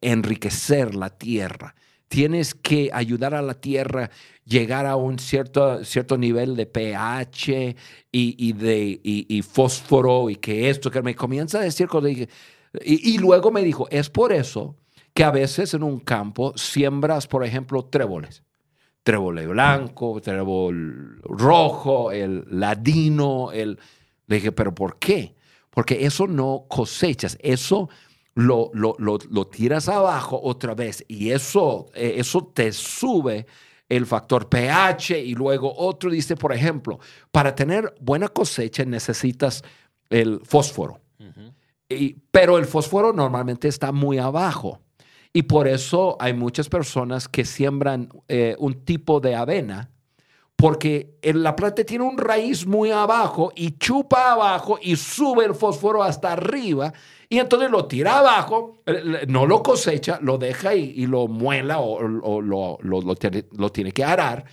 enriquecer 0.00 0.94
la 0.94 1.10
tierra. 1.10 1.74
Tienes 2.12 2.54
que 2.54 2.90
ayudar 2.92 3.34
a 3.34 3.40
la 3.40 3.54
tierra 3.54 4.10
llegar 4.44 4.84
a 4.84 4.96
un 4.96 5.18
cierto, 5.18 5.82
cierto 5.82 6.18
nivel 6.18 6.56
de 6.56 6.66
pH 6.66 7.74
y, 8.12 8.36
y 8.38 8.52
de, 8.52 9.00
y, 9.02 9.40
fósforo 9.40 10.28
y 10.28 10.36
que 10.36 10.68
esto, 10.68 10.90
que 10.90 11.00
me 11.00 11.14
comienza 11.14 11.58
a 11.58 11.62
decir 11.62 11.88
cosas. 11.88 12.10
Y, 12.10 12.28
y, 12.84 13.14
y 13.14 13.18
luego 13.18 13.50
me 13.50 13.62
dijo, 13.62 13.88
es 13.90 14.10
por 14.10 14.30
eso 14.30 14.76
que 15.14 15.24
a 15.24 15.30
veces 15.30 15.72
en 15.72 15.82
un 15.82 16.00
campo 16.00 16.52
siembras, 16.54 17.26
por 17.26 17.46
ejemplo, 17.46 17.86
tréboles. 17.86 18.42
Trébol 19.02 19.46
blanco, 19.48 20.20
trébol 20.20 21.18
rojo, 21.22 22.12
el 22.12 22.44
ladino, 22.50 23.52
el... 23.52 23.78
Le 24.26 24.36
dije, 24.36 24.52
pero 24.52 24.74
¿por 24.74 24.98
qué? 24.98 25.34
Porque 25.70 26.04
eso 26.04 26.26
no 26.26 26.66
cosechas, 26.68 27.38
eso 27.40 27.88
lo, 28.34 28.70
lo, 28.72 28.94
lo, 28.98 29.18
lo 29.30 29.46
tiras 29.46 29.88
abajo 29.88 30.40
otra 30.42 30.74
vez 30.74 31.04
y 31.08 31.30
eso, 31.30 31.86
eh, 31.94 32.14
eso 32.16 32.50
te 32.54 32.72
sube 32.72 33.46
el 33.88 34.06
factor 34.06 34.48
pH 34.48 35.18
y 35.20 35.34
luego 35.34 35.72
otro 35.76 36.10
dice, 36.10 36.34
por 36.36 36.52
ejemplo, 36.52 36.98
para 37.30 37.54
tener 37.54 37.94
buena 38.00 38.28
cosecha 38.28 38.84
necesitas 38.86 39.62
el 40.08 40.40
fósforo. 40.44 41.00
Y- 41.88 42.16
pero 42.30 42.56
el 42.56 42.64
fósforo 42.64 43.12
normalmente 43.12 43.68
está 43.68 43.92
muy 43.92 44.16
abajo. 44.18 44.80
Y 45.34 45.42
por 45.42 45.68
eso 45.68 46.16
hay 46.20 46.32
muchas 46.34 46.68
personas 46.68 47.28
que 47.28 47.44
siembran 47.44 48.08
eh, 48.28 48.56
un 48.58 48.84
tipo 48.84 49.20
de 49.20 49.34
avena, 49.34 49.90
porque 50.62 51.18
la 51.24 51.56
planta 51.56 51.82
tiene 51.82 52.04
un 52.04 52.16
raíz 52.16 52.64
muy 52.64 52.92
abajo 52.92 53.52
y 53.56 53.72
chupa 53.78 54.30
abajo 54.30 54.78
y 54.80 54.94
sube 54.94 55.44
el 55.44 55.56
fósforo 55.56 56.04
hasta 56.04 56.34
arriba. 56.34 56.92
Y 57.28 57.40
entonces 57.40 57.68
lo 57.68 57.86
tira 57.86 58.20
abajo, 58.20 58.80
eh, 58.86 59.24
no 59.26 59.44
lo 59.44 59.60
cosecha, 59.60 60.20
lo 60.22 60.38
deja 60.38 60.72
y, 60.76 61.04
lo 61.06 61.26
muela 61.26 61.80
o, 61.80 62.00
lo, 62.00 63.16
tiene, 63.16 63.46
lo 63.58 63.72
tiene 63.72 63.90
que 63.90 64.04
arar. 64.04 64.44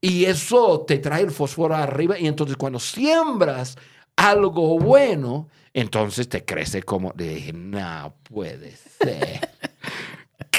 Y 0.00 0.24
eso 0.24 0.86
te 0.86 1.00
trae 1.00 1.20
el 1.20 1.30
fósforo 1.30 1.74
arriba. 1.74 2.18
Y 2.18 2.28
entonces 2.28 2.56
cuando 2.56 2.78
siembras 2.78 3.76
algo 4.16 4.78
bueno, 4.78 5.50
entonces 5.74 6.30
te 6.30 6.46
crece 6.46 6.82
como, 6.82 7.12
dije, 7.14 7.52
no 7.52 8.14
puede 8.22 8.74
ser. 8.74 9.50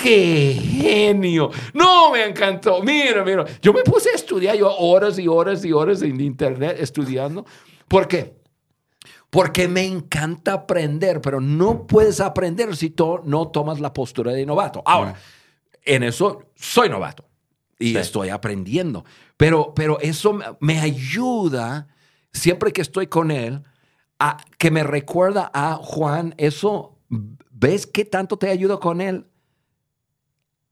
¡Qué 0.01 0.53
genio! 0.53 1.49
No, 1.73 2.11
me 2.11 2.23
encantó. 2.25 2.81
Mira, 2.81 3.23
mira. 3.23 3.45
Yo 3.61 3.73
me 3.73 3.83
puse 3.83 4.09
a 4.11 4.13
estudiar 4.15 4.55
yo 4.55 4.73
horas 4.77 5.19
y 5.19 5.27
horas 5.27 5.63
y 5.65 5.71
horas 5.73 6.01
en 6.01 6.19
internet 6.21 6.77
estudiando. 6.79 7.45
¿Por 7.87 8.07
qué? 8.07 8.35
Porque 9.29 9.67
me 9.67 9.83
encanta 9.85 10.53
aprender, 10.53 11.21
pero 11.21 11.39
no 11.41 11.85
puedes 11.85 12.19
aprender 12.19 12.75
si 12.75 12.89
tú 12.89 13.19
no 13.25 13.49
tomas 13.49 13.79
la 13.79 13.93
postura 13.93 14.31
de 14.31 14.45
novato. 14.45 14.81
Ahora, 14.85 15.15
en 15.83 16.03
eso 16.03 16.43
soy 16.55 16.89
novato 16.89 17.25
y 17.77 17.91
Sí. 17.91 17.97
estoy 17.97 18.29
aprendiendo. 18.29 19.05
Pero, 19.37 19.73
pero 19.75 19.99
eso 19.99 20.33
me- 20.33 20.45
me 20.59 20.79
ayuda 20.79 21.87
siempre 22.33 22.71
que 22.73 22.81
estoy 22.81 23.07
con 23.07 23.31
él 23.31 23.61
a 24.19 24.37
que 24.57 24.71
me 24.71 24.83
recuerda 24.83 25.49
a 25.53 25.75
Juan. 25.75 26.33
Eso, 26.37 26.97
¿ves 27.51 27.85
qué 27.85 28.05
tanto 28.05 28.37
te 28.37 28.49
ayuda 28.49 28.77
con 28.77 28.99
él? 29.01 29.25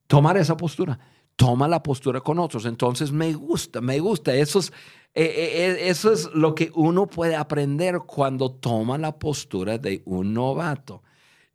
Tomar 0.08 0.38
esa 0.38 0.56
postura. 0.58 0.98
Toma 1.36 1.68
la 1.68 1.84
postura 1.84 2.22
con 2.22 2.40
otros. 2.40 2.66
Entonces 2.66 3.12
me 3.12 3.34
gusta, 3.34 3.82
me 3.82 4.00
gusta. 4.00 4.34
Eso 4.34 4.60
es, 4.60 4.70
eh, 5.14 5.24
eh, 5.24 5.52
eh, 5.86 5.90
eso 5.90 6.12
es 6.12 6.30
lo 6.34 6.56
que 6.56 6.72
uno 6.74 7.08
puede 7.08 7.36
aprender 7.36 8.00
cuando 8.06 8.52
toma 8.52 8.98
la 8.98 9.18
postura 9.20 9.78
de 9.78 10.02
un 10.06 10.34
novato. 10.34 11.04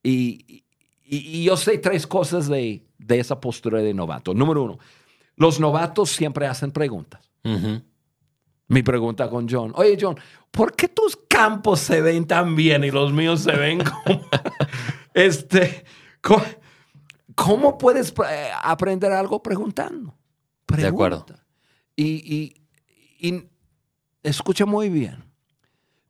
Y, 0.03 0.65
y- 1.05 1.41
y 1.41 1.45
yo 1.45 1.57
sé 1.57 1.79
tres 1.79 2.07
cosas 2.07 2.49
de, 2.49 2.85
de 2.99 3.21
esa 3.21 3.41
postura 3.41 3.81
de 3.81 3.93
novato. 3.95 4.35
Número 4.35 4.63
uno, 4.63 4.79
los 5.37 5.59
novatos 5.61 6.11
siempre 6.11 6.47
hacen 6.47 6.71
preguntas. 6.73 7.31
Ujú. 7.45 7.83
Mi 8.69 8.83
pregunta 8.83 9.29
con 9.29 9.49
John, 9.49 9.73
oye 9.75 9.99
John, 10.01 10.17
¿por 10.51 10.75
qué 10.75 10.89
tus 10.89 11.17
campos 11.29 11.81
se 11.81 12.01
ven 12.01 12.27
tan 12.27 12.55
bien 12.57 12.85
y 12.85 12.91
los 12.91 13.13
míos 13.13 13.41
se 13.41 13.53
ven 13.53 13.83
como... 13.85 14.23
este, 15.15 15.85
¿cómo, 16.23 16.43
cómo 17.35 17.79
puedes 17.79 18.13
eh, 18.29 18.51
aprender 18.63 19.13
algo 19.13 19.43
preguntando? 19.43 20.17
De 20.69 20.87
acuerdo. 20.87 21.25
Pregunta. 21.27 21.47
Y, 21.97 22.05
y- 22.35 23.29
y 23.29 23.45
escucha 24.23 24.67
muy 24.67 24.89
bien. 24.89 25.25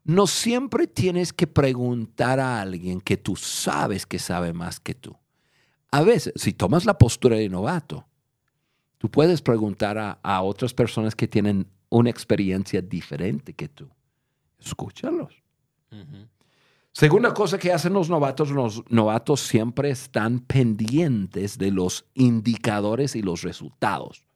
No 0.05 0.27
siempre 0.27 0.87
tienes 0.87 1.33
que 1.33 1.47
preguntar 1.47 2.41
a 2.41 2.61
alguien 2.61 3.01
que 3.01 3.17
tú 3.17 3.37
sabes 3.37 4.07
que 4.07 4.19
sabe 4.19 4.53
más 4.53 4.81
que 4.81 4.95
tú. 4.95 5.17
A 5.91 6.03
veces, 6.03 6.33
si 6.37 6.53
tomas 6.53 6.85
la 6.87 6.99
postura 6.99 7.37
de 7.37 7.49
novato, 7.49 8.07
tú 8.99 9.11
puedes 9.11 9.43
preguntar 9.43 9.99
a, 9.99 10.13
a 10.23 10.43
otras 10.43 10.73
personas 10.75 11.15
que 11.15 11.29
tienen 11.29 11.69
una 11.89 12.11
experiencia 12.11 12.81
diferente 12.83 13.53
que 13.53 13.69
tú. 13.69 13.89
Escúchalos. 14.59 15.35
Segunda 16.93 17.33
cosa 17.33 17.59
que 17.59 17.73
hacen 17.73 17.95
los 17.95 18.11
novatos, 18.11 18.51
los 18.51 18.83
novatos 18.91 19.41
siempre 19.41 19.91
están 19.91 20.41
pendientes 20.41 21.57
de 21.57 21.71
los 21.71 22.05
indicadores 22.15 23.17
y 23.17 23.23
los 23.23 23.43
resultados. 23.43 24.27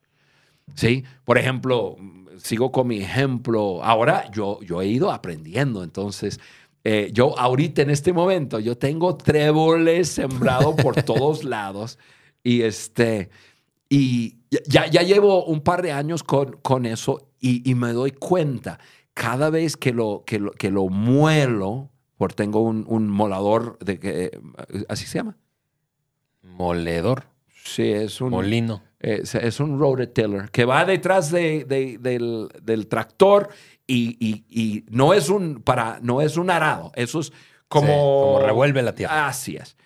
¿Sí? 0.74 1.04
Por 1.24 1.38
ejemplo, 1.38 1.96
sigo 2.38 2.72
con 2.72 2.88
mi 2.88 2.98
ejemplo. 2.98 3.84
Ahora 3.84 4.30
yo, 4.32 4.60
yo 4.62 4.80
he 4.80 4.86
ido 4.86 5.12
aprendiendo, 5.12 5.84
entonces 5.84 6.40
eh, 6.82 7.10
yo 7.12 7.38
ahorita 7.38 7.82
en 7.82 7.90
este 7.90 8.12
momento, 8.12 8.58
yo 8.58 8.78
tengo 8.78 9.16
tréboles 9.16 10.08
sembrados 10.08 10.74
por 10.76 11.02
todos 11.02 11.44
lados 11.44 11.98
y 12.42 12.62
este... 12.62 13.30
Y 13.88 14.38
ya, 14.68 14.86
ya 14.86 15.02
llevo 15.02 15.44
un 15.44 15.60
par 15.60 15.82
de 15.82 15.92
años 15.92 16.24
con, 16.24 16.56
con 16.62 16.86
eso 16.86 17.28
y, 17.38 17.68
y 17.68 17.76
me 17.76 17.92
doy 17.92 18.10
cuenta, 18.10 18.80
cada 19.14 19.48
vez 19.48 19.76
que 19.76 19.92
lo, 19.92 20.24
que 20.26 20.40
lo, 20.40 20.50
que 20.50 20.72
lo 20.72 20.88
muelo, 20.88 21.90
porque 22.16 22.34
tengo 22.34 22.60
un, 22.60 22.84
un 22.88 23.08
molador, 23.08 23.78
de 23.80 23.98
que, 23.98 24.40
¿así 24.88 25.06
se 25.06 25.18
llama? 25.18 25.36
Moledor. 26.42 27.24
Sí, 27.64 27.90
es 27.90 28.20
un... 28.20 28.30
Molino. 28.30 28.82
Es, 28.98 29.34
es 29.34 29.60
un 29.60 29.78
rototiller 29.78 30.50
que 30.50 30.64
va 30.64 30.84
detrás 30.84 31.30
de, 31.30 31.64
de, 31.64 31.98
del, 31.98 32.48
del, 32.62 32.88
tractor 32.88 33.50
y, 33.86 34.16
y, 34.18 34.44
y, 34.48 34.84
no, 34.88 35.12
es 35.12 35.28
un 35.28 35.62
para, 35.62 35.98
no 36.00 36.22
es 36.22 36.36
un 36.36 36.50
arado. 36.50 36.92
Eso 36.94 37.20
es 37.20 37.32
como... 37.68 37.86
Sí, 37.86 37.92
como 37.92 38.40
revuelve 38.44 38.82
la 38.82 38.94
tierra. 38.94 39.28
Así 39.28 39.56
es. 39.56 39.76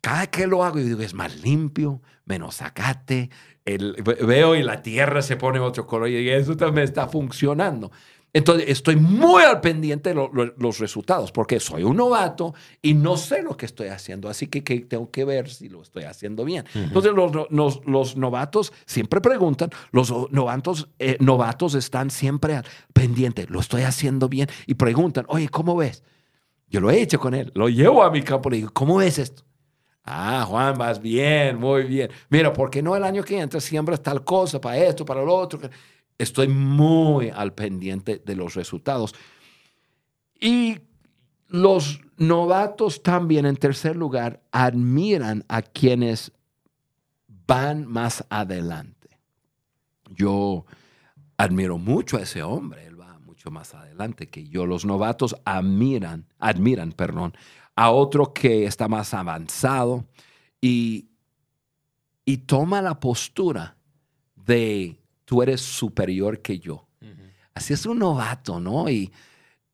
Cada 0.00 0.28
que 0.28 0.46
lo 0.46 0.64
hago, 0.64 0.78
yo 0.78 0.84
digo, 0.84 1.00
es 1.02 1.14
más 1.14 1.42
limpio, 1.42 2.02
menos 2.24 2.56
zacate. 2.56 3.30
El, 3.64 3.94
veo 4.02 4.54
y 4.54 4.62
la 4.62 4.82
tierra 4.82 5.22
se 5.22 5.36
pone 5.36 5.58
otro 5.58 5.86
color 5.86 6.08
y 6.08 6.28
eso 6.30 6.56
también 6.56 6.84
está 6.84 7.08
funcionando. 7.08 7.90
Entonces, 8.34 8.68
estoy 8.68 8.96
muy 8.96 9.42
al 9.42 9.60
pendiente 9.60 10.10
de 10.10 10.14
lo, 10.14 10.30
lo, 10.32 10.54
los 10.56 10.78
resultados, 10.78 11.30
porque 11.32 11.60
soy 11.60 11.82
un 11.82 11.96
novato 11.96 12.54
y 12.80 12.94
no 12.94 13.16
sé 13.18 13.42
lo 13.42 13.56
que 13.56 13.66
estoy 13.66 13.88
haciendo, 13.88 14.28
así 14.28 14.46
que, 14.46 14.64
que 14.64 14.80
tengo 14.80 15.10
que 15.10 15.24
ver 15.24 15.50
si 15.50 15.68
lo 15.68 15.82
estoy 15.82 16.04
haciendo 16.04 16.44
bien. 16.44 16.64
Uh 16.74 16.78
-huh. 16.78 16.84
Entonces, 16.84 17.12
los, 17.12 17.32
los, 17.50 17.80
los, 17.84 18.16
novatos 18.16 18.72
siempre 18.86 19.20
preguntan, 19.20 19.70
los 19.90 20.12
novatos, 20.30 20.88
eh, 20.98 21.18
novatos 21.20 21.74
están 21.74 22.10
siempre 22.10 22.56
al 22.56 22.64
pendiente, 22.94 23.46
lo 23.48 23.60
estoy 23.60 23.82
haciendo 23.82 24.28
bien, 24.28 24.48
y 24.66 24.74
preguntan, 24.74 25.26
oye, 25.28 25.48
¿cómo 25.48 25.76
ves? 25.76 26.02
Yo 26.68 26.80
lo 26.80 26.90
he 26.90 27.02
hecho 27.02 27.20
con 27.20 27.34
él, 27.34 27.52
lo 27.54 27.68
llevo 27.68 28.02
a 28.02 28.10
mi 28.10 28.22
campo 28.22 28.48
y 28.48 28.52
le 28.52 28.56
digo, 28.58 28.70
¿cómo 28.72 28.96
ves 28.96 29.18
esto? 29.18 29.42
Ah, 30.04 30.44
Juan, 30.48 30.76
vas 30.76 31.00
bien, 31.00 31.58
muy 31.58 31.84
bien. 31.84 32.10
Mira, 32.28 32.52
¿por 32.52 32.70
qué 32.70 32.82
no 32.82 32.96
el 32.96 33.04
año 33.04 33.22
que 33.22 33.38
entra 33.38 33.60
siembras 33.60 34.02
tal 34.02 34.24
cosa 34.24 34.60
para 34.60 34.78
esto, 34.78 35.04
para 35.04 35.22
lo 35.22 35.34
otro? 35.34 35.60
Estoy 36.22 36.46
muy 36.46 37.30
al 37.30 37.52
pendiente 37.52 38.22
de 38.24 38.36
los 38.36 38.54
resultados. 38.54 39.12
Y 40.40 40.78
los 41.48 42.00
novatos 42.16 43.02
también, 43.02 43.44
en 43.44 43.56
tercer 43.56 43.96
lugar, 43.96 44.40
admiran 44.52 45.44
a 45.48 45.62
quienes 45.62 46.30
van 47.26 47.86
más 47.88 48.24
adelante. 48.30 49.18
Yo 50.10 50.64
admiro 51.36 51.76
mucho 51.76 52.18
a 52.18 52.22
ese 52.22 52.44
hombre, 52.44 52.86
él 52.86 53.00
va 53.00 53.18
mucho 53.18 53.50
más 53.50 53.74
adelante 53.74 54.28
que 54.28 54.46
yo. 54.46 54.64
Los 54.64 54.84
novatos 54.84 55.34
admiran, 55.44 56.28
admiran, 56.38 56.92
perdón, 56.92 57.34
a 57.74 57.90
otro 57.90 58.32
que 58.32 58.64
está 58.66 58.86
más 58.86 59.12
avanzado 59.12 60.06
y, 60.60 61.08
y 62.24 62.36
toma 62.38 62.80
la 62.80 63.00
postura 63.00 63.76
de 64.36 65.01
tú 65.32 65.40
eres 65.40 65.62
superior 65.62 66.42
que 66.42 66.58
yo. 66.58 66.86
Uh 67.00 67.06
-huh. 67.06 67.32
Así 67.54 67.72
es 67.72 67.86
un 67.86 68.00
novato, 68.00 68.60
¿no? 68.60 68.90
Y 68.90 69.10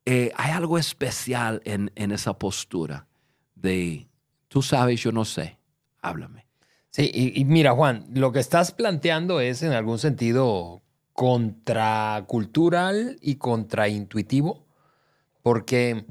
eh, 0.05 0.31
hay 0.37 0.53
algo 0.53 0.79
especial 0.79 1.61
en, 1.65 1.91
en, 1.97 2.13
esa 2.13 2.39
postura 2.39 3.09
de 3.57 4.07
tú 4.47 4.63
sabes, 4.63 5.01
yo 5.01 5.11
no 5.11 5.25
sé, 5.25 5.59
háblame. 6.01 6.47
Sí, 6.91 7.11
y, 7.13 7.41
y, 7.41 7.45
mira, 7.45 7.73
Juan, 7.73 8.07
lo 8.15 8.31
que 8.31 8.39
estás 8.39 8.71
planteando 8.71 9.41
es 9.41 9.65
en 9.65 9.73
algún 9.73 9.99
sentido 9.99 10.81
contracultural 11.13 13.19
y 13.21 13.35
contraintuitivo, 13.35 14.65
porque 15.43 16.07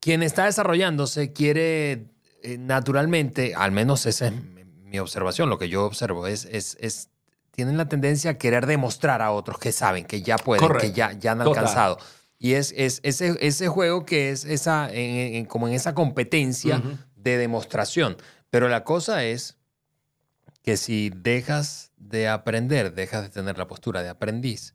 quien 0.00 0.22
está 0.22 0.46
desarrollándose 0.46 1.34
quiere 1.34 2.06
eh, 2.42 2.56
naturalmente, 2.58 3.54
al 3.54 3.70
menos 3.70 4.06
esa 4.06 4.28
es 4.28 4.32
mi 4.82 4.98
observación, 4.98 5.50
lo 5.50 5.58
que 5.58 5.68
yo 5.68 5.84
observo, 5.84 6.26
es, 6.26 6.46
es, 6.46 6.78
es 6.80 7.11
tienen 7.52 7.76
la 7.76 7.88
tendencia 7.88 8.32
a 8.32 8.34
querer 8.34 8.66
demostrar 8.66 9.22
a 9.22 9.30
otros 9.30 9.58
que 9.58 9.72
saben, 9.72 10.04
que 10.04 10.22
ya 10.22 10.36
pueden, 10.36 10.66
Correcto. 10.66 10.88
que 10.88 10.92
ya, 10.92 11.12
ya 11.12 11.32
han 11.32 11.38
Total. 11.38 11.58
alcanzado. 11.58 11.98
Y 12.38 12.54
es, 12.54 12.74
es 12.76 13.00
ese, 13.04 13.36
ese, 13.40 13.68
juego 13.68 14.04
que 14.04 14.30
es 14.30 14.44
esa, 14.44 14.90
en, 14.90 15.34
en, 15.36 15.44
como 15.44 15.68
en 15.68 15.74
esa 15.74 15.94
competencia 15.94 16.78
uh 16.78 16.80
-huh. 16.80 16.98
de 17.14 17.36
demostración. 17.36 18.16
Pero 18.50 18.68
la 18.68 18.82
cosa 18.82 19.22
es 19.24 19.58
que 20.62 20.76
si 20.76 21.10
dejas 21.14 21.92
de 21.96 22.28
aprender, 22.28 22.94
dejas 22.94 23.22
de 23.22 23.28
tener 23.28 23.58
la 23.58 23.66
postura 23.66 24.02
de 24.02 24.08
aprendiz, 24.08 24.74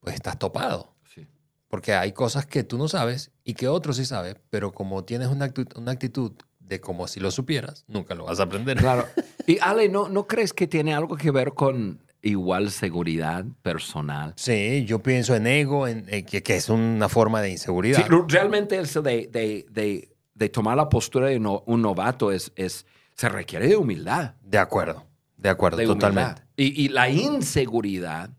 pues 0.00 0.14
estás 0.14 0.38
topado. 0.38 0.94
Sí. 1.14 1.28
Porque 1.68 1.94
hay 1.94 2.12
cosas 2.12 2.46
que 2.46 2.64
tú 2.64 2.78
no 2.78 2.88
sabes 2.88 3.30
y 3.44 3.54
que 3.54 3.68
otros 3.68 3.98
sí 3.98 4.04
saben, 4.04 4.38
pero 4.50 4.72
como 4.72 5.04
tienes 5.04 5.28
una 5.28 5.44
actitud, 5.46 5.76
una 5.78 5.92
actitud 5.92 6.32
de 6.72 6.80
como 6.80 7.06
si 7.06 7.20
lo 7.20 7.30
supieras, 7.30 7.84
nunca 7.86 8.14
lo 8.14 8.24
vas 8.24 8.40
a 8.40 8.44
aprender. 8.44 8.78
Claro. 8.78 9.06
Y 9.46 9.58
Ale, 9.60 9.88
¿no, 9.88 10.08
¿no 10.08 10.28
crees 10.28 10.52
que 10.52 10.68
tiene 10.68 10.94
algo 10.94 11.16
que 11.16 11.32
ver 11.32 11.52
con 11.52 11.98
igual 12.22 12.70
seguridad 12.70 13.44
personal? 13.60 14.34
Sí, 14.36 14.84
yo 14.86 15.02
pienso 15.02 15.34
en 15.34 15.48
ego, 15.48 15.88
en, 15.88 16.04
en 16.08 16.24
que, 16.24 16.44
que, 16.44 16.54
es 16.54 16.68
una 16.68 17.08
forma 17.08 17.42
de 17.42 17.50
inseguridad. 17.50 18.06
Sí, 18.06 18.14
realmente 18.28 18.78
eso 18.78 19.02
de, 19.02 19.28
de, 19.32 19.66
de, 19.68 20.14
de 20.34 20.48
tomar 20.48 20.76
la 20.76 20.88
postura 20.88 21.26
de 21.26 21.40
no, 21.40 21.64
un 21.66 21.82
novato 21.82 22.30
es, 22.30 22.52
es, 22.54 22.86
se 23.16 23.28
requiere 23.28 23.66
de 23.66 23.76
humildad. 23.76 24.36
De 24.42 24.58
acuerdo, 24.58 25.04
de 25.36 25.48
acuerdo, 25.48 25.78
de 25.78 25.86
totalmente. 25.86 26.42
Y, 26.56 26.84
y 26.84 26.88
la 26.88 27.10
inseguridad, 27.10 28.30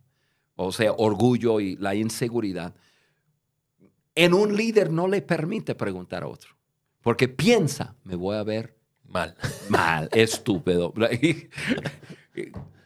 o 0.56 0.72
sea, 0.72 0.94
orgullo 0.94 1.60
y 1.60 1.76
la 1.76 1.96
inseguridad, 1.96 2.74
en 4.16 4.34
un 4.34 4.56
líder 4.56 4.90
no 4.90 5.10
le 5.10 5.22
permite 5.22 5.76
preguntar 5.76 6.24
a 6.24 6.28
otro. 6.28 6.56
Porque 7.04 7.28
piensa, 7.28 7.96
me 8.04 8.16
voy 8.16 8.38
a 8.38 8.44
ver 8.44 8.76
mal. 9.08 9.36
Mal, 9.70 10.10
estúpido. 10.14 10.94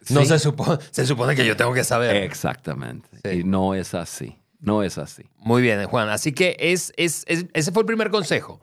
No 0.09 0.25
se 0.25 0.39
supone, 0.39 0.79
se 0.91 1.05
supone 1.05 1.35
que 1.35 1.45
yo 1.45 1.55
tengo 1.55 1.73
que 1.73 1.83
saber. 1.83 2.15
Exactamente. 2.17 3.07
Sí. 3.23 3.39
Y 3.39 3.43
no 3.43 3.73
es 3.75 3.93
así. 3.93 4.37
No 4.59 4.83
es 4.83 4.97
así. 4.97 5.23
Muy 5.37 5.61
bien, 5.61 5.85
Juan. 5.85 6.09
Así 6.09 6.33
que 6.33 6.57
es, 6.59 6.91
es, 6.97 7.23
es, 7.27 7.45
ese 7.53 7.71
fue 7.71 7.83
el 7.83 7.85
primer 7.85 8.09
consejo. 8.09 8.59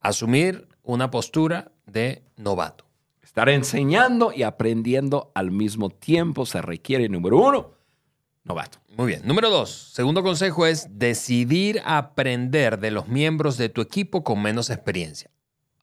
Asumir 0.00 0.68
una 0.82 1.10
postura 1.10 1.72
de 1.86 2.22
novato. 2.36 2.84
Estar 3.22 3.48
enseñando 3.48 4.32
y 4.32 4.42
aprendiendo 4.42 5.32
al 5.34 5.50
mismo 5.50 5.90
tiempo 5.90 6.44
se 6.44 6.60
requiere, 6.60 7.08
número 7.08 7.38
uno, 7.38 7.72
novato. 8.48 8.78
Muy 8.96 9.06
bien. 9.06 9.22
Número 9.24 9.50
dos, 9.50 9.90
segundo 9.92 10.22
consejo 10.22 10.66
es 10.66 10.98
decidir 10.98 11.80
aprender 11.84 12.80
de 12.80 12.90
los 12.90 13.06
miembros 13.06 13.56
de 13.58 13.68
tu 13.68 13.80
equipo 13.80 14.24
con 14.24 14.42
menos 14.42 14.70
experiencia. 14.70 15.30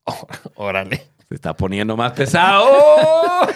Oh, 0.08 0.28
órale. 0.68 0.98
Se 1.28 1.34
está 1.34 1.56
poniendo 1.56 1.98
más 1.98 2.12
pesado. 2.12 2.70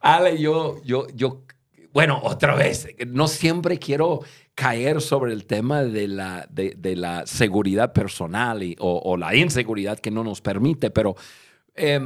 Ale, 0.00 0.38
yo, 0.38 0.82
yo, 0.84 1.06
yo, 1.14 1.44
bueno, 1.94 2.20
otra 2.22 2.54
vez, 2.54 2.86
no 3.06 3.28
siempre 3.28 3.78
quiero 3.78 4.20
caer 4.54 5.00
sobre 5.00 5.32
el 5.32 5.46
tema 5.46 5.84
de 5.84 6.06
la, 6.06 6.46
de, 6.50 6.74
de 6.76 6.96
la 6.96 7.26
seguridad 7.26 7.94
personal 7.94 8.62
y, 8.62 8.76
o, 8.78 9.00
o, 9.02 9.16
la 9.16 9.34
inseguridad 9.34 9.98
que 9.98 10.10
no 10.10 10.22
nos 10.22 10.42
permite, 10.42 10.90
pero, 10.90 11.16
eh, 11.74 11.98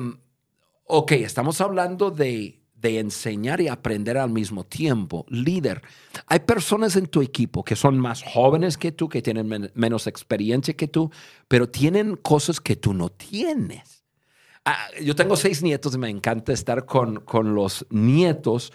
ok, 0.85 1.13
estamos 1.13 1.61
hablando 1.61 2.13
de 2.13 2.62
de 2.83 2.99
enseñar 2.99 3.61
y 3.61 3.69
aprender 3.69 4.19
al 4.19 4.31
mismo 4.31 4.65
tiempo. 4.65 5.25
Líder, 5.29 5.83
hay 6.27 6.41
personas 6.41 6.97
en 6.97 7.07
tu 7.07 7.23
equipo 7.23 7.65
que 7.65 7.77
son 7.77 7.99
más 7.99 8.23
jóvenes 8.23 8.77
que 8.77 8.93
tú, 8.93 9.09
que 9.09 9.23
tienen 9.23 9.47
men 9.47 9.71
menos 9.75 10.07
experiencia 10.07 10.75
que 10.75 10.89
tú, 10.89 11.11
pero 11.49 11.69
tienen 11.69 12.17
cosas 12.17 12.61
que 12.61 12.77
tú 12.77 12.93
no 12.93 13.09
tienes. 13.09 14.05
Ah, 14.65 14.89
yo 15.01 15.17
tengo 15.17 15.37
seis 15.37 15.63
nietos 15.63 15.95
y 15.95 15.99
me 15.99 16.11
encanta 16.11 16.53
estar 16.53 16.85
con, 16.85 17.21
con 17.21 17.55
los 17.55 17.87
nietos 17.91 18.73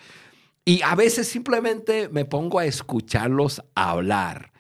y 0.66 0.82
a 0.82 0.96
veces 0.96 1.28
simplemente 1.28 2.10
me 2.10 2.26
pongo 2.26 2.60
a 2.60 2.66
escucharlos 2.66 3.62
hablar. 3.76 4.52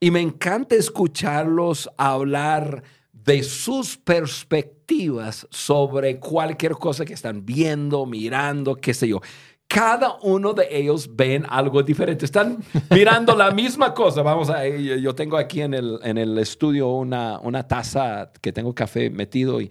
Y 0.00 0.10
me 0.10 0.20
encanta 0.20 0.76
escucharlos 0.76 1.90
hablar 1.96 2.82
de 3.24 3.42
sus 3.42 3.96
perspectivas 3.96 5.46
sobre 5.50 6.18
cualquier 6.18 6.72
cosa 6.72 7.04
que 7.04 7.14
están 7.14 7.44
viendo, 7.44 8.06
mirando, 8.06 8.74
qué 8.76 8.92
sé 8.94 9.08
yo. 9.08 9.20
cada 9.68 10.18
uno 10.22 10.52
de 10.52 10.68
ellos 10.70 11.08
ven 11.16 11.44
algo 11.48 11.82
diferente. 11.82 12.24
Están 12.24 12.58
mirando 12.90 13.34
la 13.34 13.50
misma 13.50 13.92
cosa. 13.92 14.22
Vamos 14.22 14.50
a, 14.50 14.66
yo 14.66 15.14
tengo 15.14 15.36
aquí 15.36 15.62
en 15.62 15.74
el, 15.74 15.98
en 16.02 16.18
el 16.18 16.38
estudio 16.38 16.90
una, 16.90 17.40
una 17.40 17.66
taza 17.66 18.30
que 18.40 18.52
tengo 18.52 18.74
café 18.74 19.10
metido 19.10 19.60
y, 19.60 19.70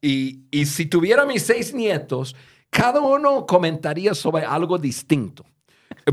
y, 0.00 0.40
y 0.50 0.66
si 0.66 0.86
tuviera 0.86 1.24
mis 1.24 1.42
seis 1.44 1.72
nietos, 1.72 2.36
cada 2.68 3.00
uno 3.00 3.46
comentaría 3.46 4.14
sobre 4.14 4.44
algo 4.44 4.76
distinto. 4.76 5.44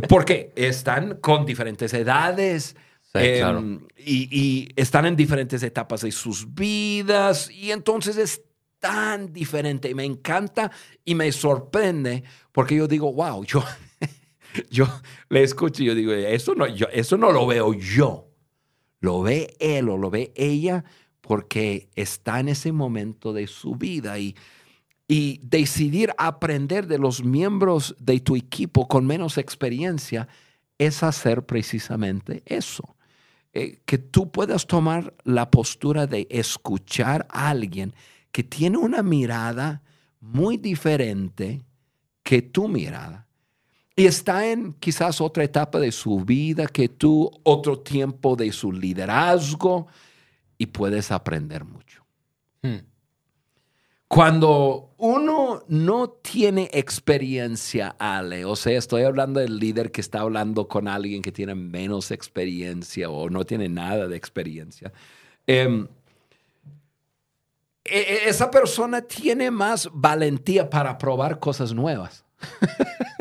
Porque 0.07 0.53
están 0.55 1.15
con 1.15 1.45
diferentes 1.45 1.93
edades, 1.93 2.75
em, 3.13 3.87
y, 3.97 4.27
y, 4.31 4.69
están 4.75 5.05
en 5.05 5.15
diferentes 5.15 5.63
etapas 5.63 6.01
de 6.01 6.11
sus 6.11 6.53
vidas 6.53 7.49
y 7.49 7.71
entonces 7.71 8.17
es 8.17 8.43
tan 8.79 9.31
diferente. 9.31 9.93
Me 9.93 10.05
encanta 10.05 10.71
y 11.05 11.15
me 11.15 11.31
sorprende 11.31 12.23
porque 12.51 12.75
yo 12.75 12.87
digo, 12.87 13.11
wow, 13.13 13.43
yo, 13.43 13.63
yo 14.71 14.87
le 15.29 15.43
escucho 15.43 15.83
y 15.83 15.87
yo 15.87 15.95
digo, 15.95 16.13
eso 16.13 16.55
no, 16.55 16.67
yo, 16.67 16.87
eso 16.91 17.17
no 17.17 17.31
lo 17.31 17.45
veo 17.45 17.73
yo. 17.73 18.25
Lo 19.01 19.21
ve 19.21 19.55
él 19.59 19.87
o 19.89 19.97
lo 19.97 20.09
ve 20.09 20.33
ella 20.35 20.83
porque 21.21 21.89
está 21.95 22.39
en 22.39 22.49
ese 22.49 22.71
momento 22.71 23.33
de 23.33 23.47
su 23.47 23.75
vida 23.75 24.19
y, 24.19 24.35
y 25.07 25.39
decidir 25.43 26.11
aprender 26.17 26.87
de 26.87 26.97
los 26.97 27.23
miembros 27.23 27.95
de 27.99 28.19
tu 28.19 28.35
equipo 28.35 28.87
con 28.87 29.05
menos 29.05 29.37
experiencia 29.37 30.27
es 30.77 31.03
hacer 31.03 31.45
precisamente 31.45 32.43
eso. 32.45 32.95
Eh, 33.53 33.81
que 33.85 33.97
tú 33.97 34.31
puedas 34.31 34.67
tomar 34.67 35.13
la 35.23 35.49
postura 35.49 36.05
de 36.05 36.27
escuchar 36.29 37.25
a 37.31 37.49
alguien 37.49 37.95
que 38.31 38.43
tiene 38.43 38.77
una 38.77 39.01
mirada 39.01 39.81
muy 40.19 40.57
diferente 40.57 41.63
que 42.21 42.43
tu 42.43 42.67
mirada. 42.67 43.27
Y 43.95 44.05
está 44.05 44.49
en 44.49 44.73
quizás 44.73 45.19
otra 45.19 45.43
etapa 45.43 45.79
de 45.79 45.91
su 45.91 46.19
vida 46.23 46.67
que 46.67 46.89
tú, 46.89 47.29
otro 47.43 47.79
tiempo 47.79 48.35
de 48.35 48.51
su 48.51 48.71
liderazgo, 48.71 49.87
y 50.57 50.67
puedes 50.67 51.11
aprender 51.11 51.65
mucho. 51.65 52.05
Hmm. 52.61 52.88
Cuando 54.09 54.95
uno 54.97 55.61
no 55.67 56.09
tiene 56.09 56.67
experiencia, 56.73 57.95
Ale, 57.99 58.43
o 58.43 58.55
sea, 58.55 58.75
estoy 58.75 59.03
hablando 59.03 59.39
del 59.39 59.59
líder 59.59 59.91
que 59.91 60.01
está 60.01 60.21
hablando 60.21 60.67
con 60.67 60.87
alguien 60.87 61.21
que 61.21 61.31
tiene 61.31 61.53
menos 61.53 62.09
experiencia 62.09 63.07
o 63.11 63.29
no 63.29 63.45
tiene 63.45 63.69
nada 63.69 64.07
de 64.07 64.17
experiencia. 64.17 64.91
Em, 65.45 65.87
e, 67.85 67.99
e, 67.99 68.29
esa 68.29 68.49
persona 68.49 69.03
tiene 69.03 69.51
más 69.51 69.87
valentía 69.93 70.67
para 70.71 70.97
probar 70.97 71.37
cosas 71.37 71.71
nuevas. 71.71 72.25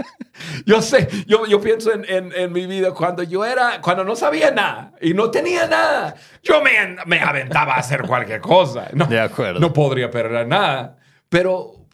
yo 0.64 0.82
sé, 0.82 1.08
yo, 1.26 1.46
yo 1.46 1.60
pienso 1.60 1.92
en, 1.92 2.32
en, 2.32 2.52
mi 2.52 2.66
vida 2.66 2.92
cuando 2.92 3.22
yo 3.22 3.44
era, 3.44 3.80
cuando 3.80 4.04
no 4.04 4.16
sabía 4.16 4.50
nada 4.50 4.92
y 5.00 5.14
no 5.14 5.30
tenía 5.30 5.66
nada, 5.66 6.14
yo 6.42 6.62
me, 6.62 6.72
me 7.06 7.20
aventaba 7.20 7.74
a 7.74 7.78
hacer 7.78 8.02
cualquier 8.02 8.40
cosa. 8.40 8.88
No, 8.92 9.06
de 9.06 9.20
acuerdo. 9.20 9.60
No 9.60 9.72
podría 9.72 10.10
perder 10.10 10.46
nada. 10.46 10.98
Pero, 11.28 11.86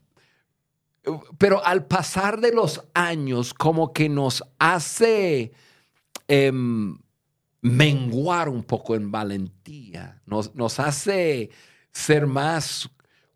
pero 1.39 1.65
al 1.65 1.87
pasar 1.87 2.41
de 2.41 2.53
los 2.53 2.83
años, 2.95 3.55
como 3.55 3.93
que 3.93 4.09
nos 4.09 4.45
hace 4.59 5.53
em, 6.29 6.99
menguar 7.61 8.49
un 8.49 8.63
poco 8.63 8.95
en 8.95 9.11
valentía, 9.11 10.21
nos, 10.27 10.55
nos 10.55 10.79
hace 10.79 11.51
ser 11.93 12.27
más 12.27 12.91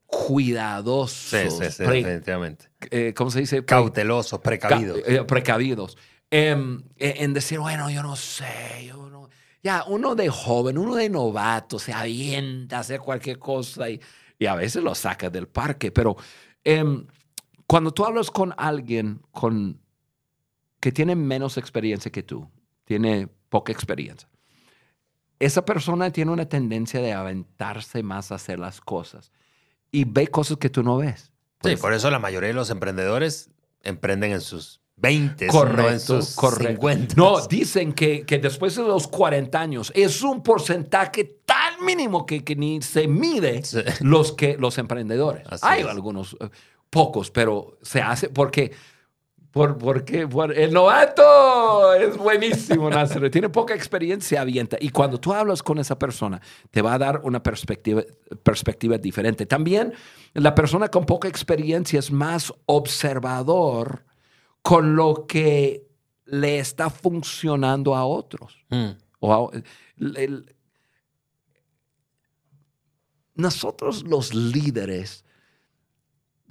cuidadosos. 0.08 1.10
Sí, 1.10 1.50
sí, 1.50 1.70
sí, 1.70 1.84
definitivamente. 1.84 2.70
Eh, 2.90 3.12
¿Cómo 3.14 3.30
se 3.30 3.40
dice? 3.40 3.64
Cautelosos, 3.64 4.40
precavidos. 4.40 5.00
Eh, 5.06 5.22
precavidos. 5.24 5.98
Em, 6.30 6.82
en 6.96 7.34
decir, 7.34 7.58
bueno, 7.60 7.90
yo 7.90 8.02
no 8.02 8.16
sé, 8.16 8.86
yo 8.86 9.08
no... 9.10 9.28
Ya, 9.62 9.84
uno 9.86 10.14
de 10.14 10.30
joven, 10.30 10.78
uno 10.78 10.94
de 10.94 11.10
novato, 11.10 11.78
se 11.78 11.92
avienta 11.92 12.78
a 12.78 12.80
hacer 12.80 13.00
cualquier 13.00 13.38
cosa 13.38 13.90
y, 13.90 14.00
y 14.38 14.46
a 14.46 14.54
veces 14.54 14.82
lo 14.82 14.94
saca 14.94 15.28
del 15.28 15.46
parque, 15.46 15.90
pero 15.90 16.16
em, 16.64 17.06
cuando 17.66 17.92
tú 17.92 18.04
hablas 18.06 18.30
con 18.30 18.54
alguien 18.56 19.20
con, 19.30 19.78
que 20.80 20.90
tiene 20.90 21.16
menos 21.16 21.58
experiencia 21.58 22.10
que 22.10 22.22
tú, 22.22 22.48
tiene 22.84 23.28
poca 23.50 23.72
experiencia, 23.72 24.28
esa 25.38 25.64
persona 25.64 26.10
tiene 26.12 26.30
una 26.30 26.48
tendencia 26.48 27.00
de 27.00 27.12
aventarse 27.12 28.02
más 28.02 28.32
a 28.32 28.36
hacer 28.36 28.58
las 28.58 28.80
cosas 28.80 29.32
y 29.90 30.04
ve 30.04 30.28
cosas 30.28 30.58
que 30.58 30.70
tú 30.70 30.82
no 30.82 30.98
ves. 30.98 31.24
sí, 31.24 31.30
pues 31.62 31.80
por 31.80 31.92
eso 31.92 32.10
la 32.10 32.18
mayoría 32.18 32.48
de 32.48 32.54
los 32.54 32.70
emprendedores 32.70 33.50
emprenden 33.82 34.32
en 34.32 34.40
sus 34.40 34.80
20, 34.96 35.46
correcto, 35.46 35.82
no 35.82 35.88
en 35.88 36.00
sus 36.00 36.26
50. 36.34 37.14
No, 37.16 37.46
dicen 37.46 37.92
que, 37.92 38.26
que, 38.26 38.38
después 38.38 38.74
de 38.74 38.82
los 38.82 39.06
40 39.06 39.60
años 39.60 39.92
es 39.94 40.22
un 40.22 40.42
porcentaje 40.42 41.40
tan 41.44 41.84
mínimo 41.84 42.26
que, 42.26 42.42
que 42.42 42.56
ni 42.56 42.82
se 42.82 43.06
mide 43.06 43.62
los, 44.00 44.32
que, 44.32 44.56
los 44.58 44.76
emprendedores. 44.78 45.46
Hay 45.62 45.82
algunos, 45.82 46.36
eh, 46.40 46.48
pocos, 46.90 47.30
pero 47.30 47.78
se 47.82 48.00
hace 48.00 48.28
porque 48.28 48.72
por, 49.50 49.78
porque 49.78 50.28
el 50.56 50.72
novato 50.72 51.94
es 51.94 52.16
buenísimo, 52.16 52.90
Názaro. 52.90 53.30
Tiene 53.30 53.48
poca 53.48 53.74
experiencia, 53.74 54.42
avienta. 54.42 54.76
Y 54.80 54.90
cuando 54.90 55.18
tú 55.18 55.32
hablas 55.32 55.62
con 55.62 55.78
esa 55.78 55.98
persona, 55.98 56.40
te 56.70 56.82
va 56.82 56.94
a 56.94 56.98
dar 56.98 57.20
una 57.24 57.42
perspectiva, 57.42 58.02
perspectiva 58.42 58.98
diferente. 58.98 59.46
También 59.46 59.94
la 60.34 60.54
persona 60.54 60.88
con 60.88 61.06
poca 61.06 61.28
experiencia 61.28 61.98
es 61.98 62.10
más 62.10 62.52
observador 62.66 64.04
con 64.62 64.96
lo 64.96 65.26
que 65.26 65.86
le 66.26 66.58
está 66.58 66.90
funcionando 66.90 67.96
a 67.96 68.04
otros. 68.04 68.64
Mm. 68.68 68.90
O 69.20 69.50
nosotros 73.34 74.04
los 74.04 74.34
líderes 74.34 75.24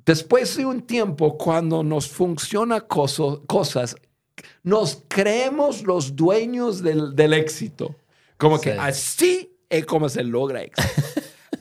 Después 0.08 0.56
de 0.56 0.66
un 0.66 0.84
tiempo, 0.84 1.38
cuando 1.38 1.84
nos 1.84 2.08
funciona 2.08 2.80
cosas, 2.80 3.98
nos 4.64 5.04
creemos 5.10 5.84
los 5.84 6.16
dueños 6.16 6.82
del, 6.82 7.34
éxito. 7.34 7.94
Como 8.38 8.62
que 8.62 8.72
así 8.72 9.54
es 9.70 9.86
como 9.86 10.08
se 10.08 10.24
logra 10.24 10.64
éxito. 10.64 10.90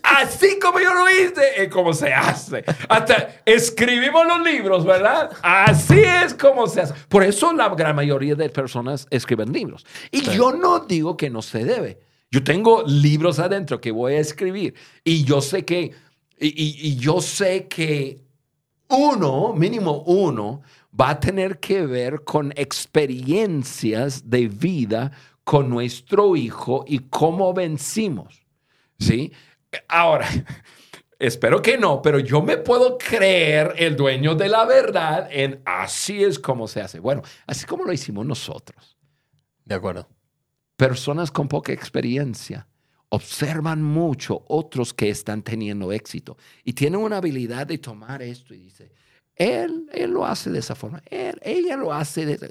Así 0.01 0.61
como 0.61 0.79
yo 0.79 0.95
lo 0.95 1.11
hice, 1.11 1.65
es 1.65 1.69
como 1.69 1.93
se 1.93 2.15
hace. 2.15 2.65
Hasta 2.89 3.43
escribimos 3.45 4.25
los 4.25 4.41
libros, 4.41 4.85
¿verdad? 4.85 5.31
Así 5.43 5.99
es 5.99 6.33
como 6.33 6.69
se 6.69 6.83
hace. 6.83 6.95
Por 7.09 7.25
eso 7.25 7.53
la 7.53 7.69
gran 7.71 7.97
mayoría 7.97 8.37
de 8.37 8.49
personas 8.49 9.09
escriben 9.11 9.53
libros. 9.53 9.85
Y 10.13 10.23
yo 10.23 10.53
no 10.53 10.79
digo 10.79 11.17
que 11.17 11.31
no 11.31 11.43
se 11.43 11.65
debe. 11.65 11.99
Yo 12.31 12.45
tengo 12.45 12.85
libros 12.87 13.41
adentro 13.41 13.81
que 13.81 13.91
voy 13.91 14.15
a 14.15 14.21
escribir. 14.21 14.75
Y 15.03 15.25
yo 15.25 15.41
sé 15.41 15.65
que, 15.65 15.91
y 16.39 16.97
yo 16.97 17.21
sé 17.21 17.67
que 17.67 18.26
uno, 18.89 19.53
mínimo 19.53 20.03
uno, 20.07 20.63
va 20.99 21.11
a 21.11 21.21
tener 21.21 21.59
que 21.59 21.87
ver 21.87 22.25
con 22.25 22.53
experiencias 22.57 24.29
de 24.29 24.49
vida 24.49 25.13
con 25.45 25.71
nuestro 25.71 26.37
hijo 26.37 26.85
y 26.87 27.01
cómo 27.01 27.53
vencimos. 27.53 28.47
¿Sí? 28.99 29.33
Ahora, 29.89 30.27
espero 31.19 31.63
que 31.63 31.79
no, 31.79 32.03
pero 32.03 32.19
yo 32.19 32.43
me 32.43 32.57
puedo 32.57 32.99
creer 32.99 33.75
el 33.77 33.97
dueño 33.97 34.35
de 34.35 34.49
la 34.49 34.65
verdad 34.65 35.29
en 35.31 35.63
así 35.65 36.25
es 36.25 36.39
como 36.39 36.67
se 36.67 36.81
hace. 36.81 36.99
Bueno, 36.99 37.23
así 37.47 37.67
como 37.67 37.85
lo 37.85 37.93
hicimos 37.93 38.27
nosotros. 38.27 38.97
De 39.65 39.75
acuerdo. 39.75 40.09
Personas 40.77 41.31
con 41.31 41.49
poca 41.49 41.73
experiencia 41.73 42.67
observan 43.09 43.83
mucho 43.83 44.45
otros 44.49 44.93
que 44.93 45.11
están 45.11 45.43
teniendo 45.43 45.93
éxito 45.93 46.37
y 46.65 46.73
tienen 46.73 47.01
una 47.01 47.19
habilidad 47.19 47.67
de 47.67 47.79
tomar 47.79 48.23
esto 48.23 48.55
y 48.55 48.59
dice, 48.59 48.91
él, 49.35 49.89
él 49.93 50.11
lo 50.11 50.27
hace 50.27 50.51
de 50.51 50.59
esa 50.59 50.75
forma, 50.75 51.03
él, 51.11 51.39
ella 51.43 51.77
lo 51.77 51.93
hace 51.93 52.27
de 52.27 52.33
esa 52.35 52.49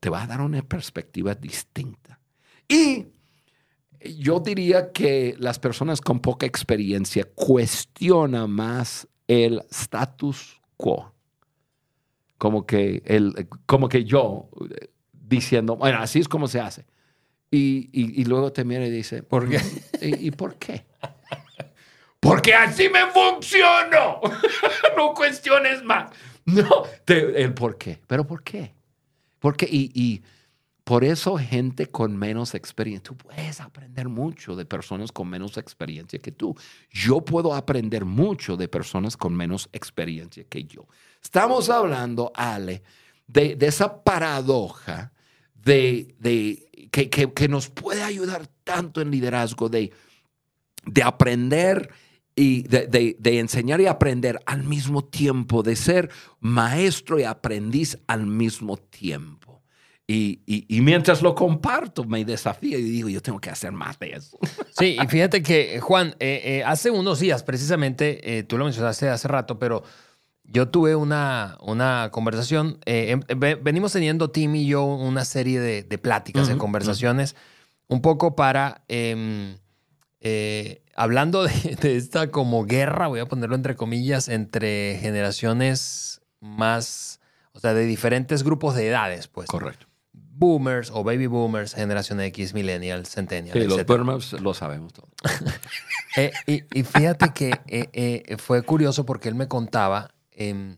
Te 0.00 0.10
va 0.10 0.22
a 0.22 0.26
dar 0.26 0.40
una 0.40 0.62
perspectiva 0.62 1.34
distinta. 1.34 2.20
Y 2.68 3.06
yo 4.00 4.40
diría 4.40 4.92
que 4.92 5.34
las 5.38 5.58
personas 5.58 6.00
con 6.00 6.20
poca 6.20 6.46
experiencia 6.46 7.24
cuestionan 7.34 8.50
más 8.50 9.08
el 9.26 9.62
status 9.70 10.60
quo. 10.76 11.12
Como 12.36 12.66
que, 12.66 13.02
el, 13.04 13.48
como 13.66 13.88
que 13.88 14.04
yo 14.04 14.48
diciendo, 15.12 15.76
bueno, 15.76 15.98
así 15.98 16.20
es 16.20 16.28
como 16.28 16.46
se 16.46 16.60
hace. 16.60 16.86
Y, 17.50 17.88
y, 17.92 18.24
luego 18.24 18.52
te 18.52 18.64
mira 18.64 18.86
y 18.86 18.90
dice, 18.90 19.22
¿por 19.22 19.48
qué? 19.48 19.60
¿Y, 20.02 20.30
por 20.32 20.56
qué? 20.56 20.84
Porque 22.20 22.52
así 22.52 22.88
me 22.90 23.06
funcionó. 23.06 24.20
no 24.96 25.14
cuestiones 25.14 25.82
más. 25.82 26.10
No, 26.44 26.84
el 27.06 27.54
por 27.54 27.78
qué. 27.78 28.00
¿Pero 28.06 28.26
por 28.26 28.42
qué? 28.42 28.74
Porque, 29.38 29.66
y, 29.70 29.90
y 29.94 30.22
por 30.84 31.04
eso 31.04 31.38
gente 31.38 31.86
con 31.86 32.16
menos 32.16 32.54
experiencia, 32.54 33.02
tú 33.02 33.16
puedes 33.16 33.60
aprender 33.60 34.08
mucho 34.08 34.54
de 34.56 34.66
personas 34.66 35.12
con 35.12 35.28
menos 35.28 35.56
experiencia 35.56 36.18
que 36.18 36.32
tú. 36.32 36.54
Yo 36.90 37.22
puedo 37.22 37.54
aprender 37.54 38.04
mucho 38.04 38.56
de 38.56 38.68
personas 38.68 39.16
con 39.16 39.34
menos 39.34 39.70
experiencia 39.72 40.44
que 40.44 40.64
yo. 40.64 40.86
Estamos 41.22 41.70
hablando, 41.70 42.30
Ale, 42.34 42.82
de, 43.26 43.56
de 43.56 43.66
esa 43.66 44.02
paradoja 44.02 45.12
de, 45.68 46.14
de 46.18 46.88
que, 46.90 47.10
que, 47.10 47.48
nos 47.48 47.68
puede 47.68 48.02
ayudar 48.02 48.48
tanto 48.64 49.00
en 49.00 49.10
liderazgo, 49.10 49.68
de, 49.68 49.92
de 50.84 51.02
aprender 51.02 51.90
y 52.34 52.62
de, 52.62 53.16
de, 53.18 53.38
enseñar 53.38 53.80
y 53.80 53.86
aprender 53.86 54.40
al 54.46 54.64
mismo 54.64 55.04
tiempo, 55.04 55.62
de 55.62 55.76
ser 55.76 56.10
maestro 56.40 57.18
y 57.18 57.24
aprendiz 57.24 57.98
al 58.06 58.26
mismo 58.26 58.76
tiempo. 58.76 59.62
Y, 60.06 60.40
y, 60.46 60.64
y, 60.74 60.80
mientras 60.80 61.20
lo 61.20 61.34
comparto, 61.34 62.04
me 62.04 62.24
desafío 62.24 62.78
y 62.78 62.82
digo, 62.82 63.10
yo 63.10 63.20
tengo 63.20 63.38
que 63.38 63.50
hacer 63.50 63.72
más 63.72 63.98
de 63.98 64.12
eso. 64.12 64.38
Sí, 64.70 64.96
y 64.98 65.06
fíjate 65.06 65.42
que, 65.42 65.80
Juan, 65.80 66.14
eh, 66.18 66.40
eh, 66.44 66.64
hace 66.64 66.90
unos 66.90 67.20
días, 67.20 67.42
precisamente, 67.42 68.38
eh, 68.38 68.42
tú 68.44 68.56
lo 68.56 68.64
mencionaste 68.64 69.10
hace 69.10 69.28
rato, 69.28 69.58
pero 69.58 69.82
yo 70.50 70.68
tuve 70.68 70.96
una, 70.96 71.58
una 71.60 72.08
conversación, 72.10 72.78
eh, 72.86 73.20
venimos 73.60 73.92
teniendo 73.92 74.30
Tim 74.30 74.54
y 74.56 74.66
yo 74.66 74.82
una 74.82 75.24
serie 75.24 75.60
de, 75.60 75.82
de 75.82 75.98
pláticas, 75.98 76.44
uh 76.44 76.50
-huh, 76.50 76.52
de 76.54 76.58
conversaciones, 76.58 77.32
uh 77.32 77.36
-huh. 77.36 77.94
un 77.96 78.00
poco 78.00 78.34
para, 78.34 78.82
eh, 78.88 79.56
eh, 80.20 80.82
hablando 80.96 81.44
de, 81.44 81.52
de, 81.82 81.96
esta 81.96 82.30
como 82.30 82.64
guerra, 82.64 83.08
voy 83.08 83.20
a 83.20 83.26
ponerlo 83.26 83.56
entre 83.56 83.76
comillas, 83.76 84.28
entre 84.28 84.98
generaciones 85.00 86.22
más, 86.40 87.20
o 87.52 87.60
sea, 87.60 87.74
de 87.74 87.84
diferentes 87.84 88.42
grupos 88.42 88.74
de 88.74 88.88
edades, 88.88 89.28
pues. 89.28 89.48
Correcto. 89.48 89.86
Boomers 90.12 90.90
o 90.92 91.04
baby 91.04 91.26
boomers, 91.26 91.74
generación 91.74 92.20
X, 92.20 92.54
millennials, 92.54 93.10
centennials. 93.10 93.60
Sí, 93.60 93.68
los 93.68 93.84
boomers 93.84 94.32
lo 94.40 94.54
sabemos 94.54 94.92
todo. 94.94 95.08
Eh, 96.16 96.32
y, 96.46 96.62
y, 96.76 96.82
fíjate 96.82 97.32
que 97.32 98.36
fue 98.38 98.62
curioso 98.62 99.04
porque 99.04 99.28
él 99.28 99.36
me 99.36 99.46
contaba 99.46 100.10
eh, 100.38 100.76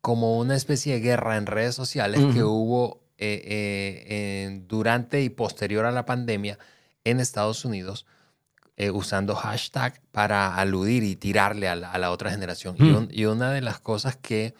como 0.00 0.38
una 0.38 0.56
especie 0.56 0.94
de 0.94 1.00
guerra 1.00 1.36
en 1.36 1.46
redes 1.46 1.74
sociales 1.74 2.20
uh 2.20 2.28
-huh. 2.28 2.34
que 2.34 2.44
hubo 2.44 3.02
eh, 3.18 3.42
eh, 4.08 4.62
durante 4.66 5.22
y 5.22 5.28
posterior 5.28 5.84
a 5.84 5.92
la 5.92 6.04
pandemia 6.04 6.58
en 7.04 7.20
Estados 7.20 7.64
Unidos, 7.64 8.04
eh, 8.76 8.90
usando 8.90 9.34
hashtag 9.36 10.00
para 10.10 10.56
aludir 10.56 11.04
y 11.04 11.14
tirarle 11.14 11.68
a 11.68 11.76
la, 11.76 11.92
a 11.92 11.98
la 11.98 12.10
otra 12.10 12.30
generación. 12.30 12.74
Uh 12.80 12.82
-huh. 12.82 12.86
y, 12.88 12.90
un, 12.94 13.08
y, 13.12 13.24
una 13.26 13.52
de 13.52 13.60
las 13.60 13.78
cosas 13.78 14.16
que, 14.16 14.54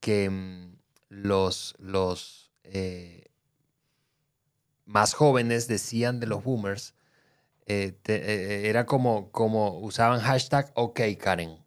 que 0.00 0.30
mm, 0.30 0.76
los, 1.10 1.74
los 1.78 2.50
eh, 2.64 3.26
más 4.86 5.12
jóvenes 5.14 5.68
decían 5.68 6.20
de 6.20 6.26
los 6.26 6.42
boomers 6.42 6.94
te, 7.66 7.94
eh, 8.06 8.68
era 8.68 8.84
como, 8.84 9.30
como 9.30 9.78
usaban 9.78 10.20
hashtag 10.20 10.72
OK 10.74 11.00
Karen. 11.18 11.59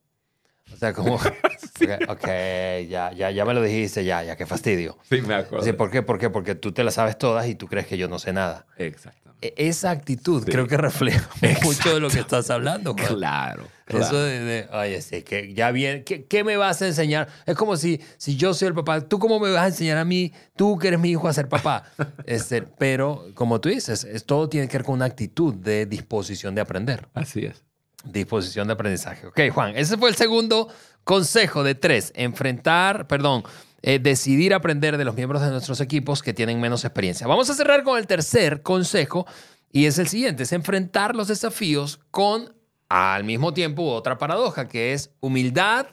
O 0.74 0.78
sea, 0.78 0.94
como, 0.94 1.16
ok, 1.16 2.10
okay 2.10 2.88
ya, 2.88 3.12
ya, 3.14 3.32
ya 3.32 3.46
me 3.46 3.54
lo 3.54 3.62
dijiste, 3.62 4.04
ya, 4.04 4.24
ya, 4.24 4.36
qué 4.36 4.46
fastidio. 4.46 4.98
Sí, 5.10 5.22
me 5.22 5.36
acuerdo. 5.36 5.66
Sí, 5.66 5.74
¿Por 5.74 5.92
qué? 5.92 6.02
¿Por 6.02 6.20
qué? 6.20 6.30
Porque 6.30 6.56
tú 6.56 6.72
te 6.72 6.84
las 6.84 6.96
sabes 6.96 7.18
todas 7.18 7.48
y 7.48 7.56
tú 7.56 7.68
crees 7.68 7.88
que 7.88 7.98
yo 7.98 8.08
no 8.08 8.20
sé 8.20 8.34
nada. 8.34 8.66
Exacto. 8.78 9.24
Esa 9.58 9.92
actitud 9.92 10.44
sí. 10.46 10.52
creo 10.52 10.68
que 10.68 10.78
refleja 10.78 11.30
Exacto. 11.42 11.68
mucho 11.68 11.94
de 11.94 12.00
lo 12.00 12.10
que 12.10 12.20
estás 12.20 12.50
hablando. 12.50 12.94
Juan. 12.94 13.16
Claro, 13.16 13.68
claro. 13.86 14.06
Eso 14.06 14.22
de, 14.22 14.40
de, 14.40 14.70
oye, 14.72 15.02
sí, 15.02 15.22
que 15.24 15.54
ya 15.54 15.72
bien, 15.72 16.04
¿qué, 16.06 16.26
¿qué, 16.26 16.44
me 16.46 16.56
vas 16.56 16.82
a 16.82 16.88
enseñar? 16.88 17.28
Es 17.46 17.58
como 17.58 17.76
si, 17.76 18.00
si 18.18 18.38
yo 18.38 18.54
soy 18.54 18.70
el 18.70 18.74
papá, 18.74 19.02
¿tú 19.02 19.20
cómo 19.20 19.40
me 19.40 19.52
vas 19.52 19.64
a 19.64 19.68
enseñar 19.68 19.98
a 19.98 20.06
mí, 20.06 20.32
tú 20.56 20.78
que 20.78 20.88
eres 20.88 21.00
mi 21.00 21.12
hijo, 21.12 21.28
a 21.28 21.34
ser 21.34 21.50
papá? 21.50 21.84
este, 22.26 22.62
pero, 22.62 23.26
como 23.34 23.60
tú 23.60 23.70
dices, 23.70 24.06
es, 24.06 24.26
todo 24.26 24.48
tiene 24.48 24.68
que 24.68 24.78
ver 24.78 24.86
con 24.86 24.96
una 24.96 25.06
actitud 25.06 25.54
de 25.54 25.86
disposición 25.86 26.56
de 26.56 26.62
aprender. 26.62 27.10
Así 27.14 27.46
es. 27.46 27.64
Disposición 28.04 28.68
de 28.68 28.74
aprendizaje. 28.74 29.28
Ok, 29.28 29.40
Juan, 29.54 29.76
ese 29.76 29.98
fue 29.98 30.10
el 30.10 30.16
segundo 30.16 30.68
consejo 31.04 31.64
de 31.64 31.76
tres. 31.76 32.12
Enfrentar, 32.16 33.08
perdón, 33.08 33.44
eh, 33.82 34.00
decidir 34.00 34.54
aprender 34.54 34.98
de 34.98 35.06
los 35.06 35.16
miembros 35.16 35.42
de 35.42 35.50
nuestros 35.50 35.82
equipos 35.82 36.22
que 36.22 36.34
tienen 36.34 36.60
menos 36.60 36.86
experiencia. 36.86 37.28
Vamos 37.28 37.50
a 37.50 37.54
cerrar 37.54 37.84
con 37.84 37.98
el 37.98 38.08
tercer 38.08 38.62
consejo 38.62 39.26
y 39.72 39.86
es 39.86 39.98
el 40.00 40.08
siguiente, 40.08 40.44
es 40.44 40.52
enfrentar 40.54 41.16
los 41.16 41.28
desafíos 41.28 42.00
con 42.12 42.54
al 42.90 43.24
mismo 43.24 43.54
tiempo 43.54 43.92
otra 43.92 44.18
paradoja 44.18 44.68
que 44.68 44.94
es 44.94 45.10
humildad 45.20 45.88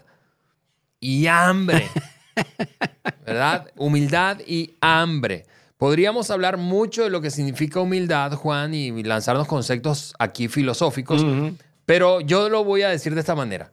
y 1.01 1.27
hambre. 1.27 1.89
¿Verdad? 3.27 3.71
Humildad 3.77 4.39
y 4.47 4.75
hambre. 4.81 5.47
Podríamos 5.79 6.31
hablar 6.31 6.59
mucho 6.59 7.05
de 7.05 7.11
lo 7.11 7.23
que 7.23 7.31
significa 7.31 7.81
humildad, 7.81 8.33
Juan, 8.35 8.75
y 8.75 9.03
lanzarnos 9.03 9.47
conceptos 9.47 10.15
aquí 10.19 10.47
filosóficos, 10.47 11.23
uh 11.23 11.27
-huh. 11.27 11.57
Pero 11.91 12.21
yo 12.21 12.49
lo 12.49 12.63
voy 12.63 12.83
a 12.83 12.89
decir 12.89 13.15
de 13.17 13.21
esta 13.21 13.35
manera. 13.35 13.73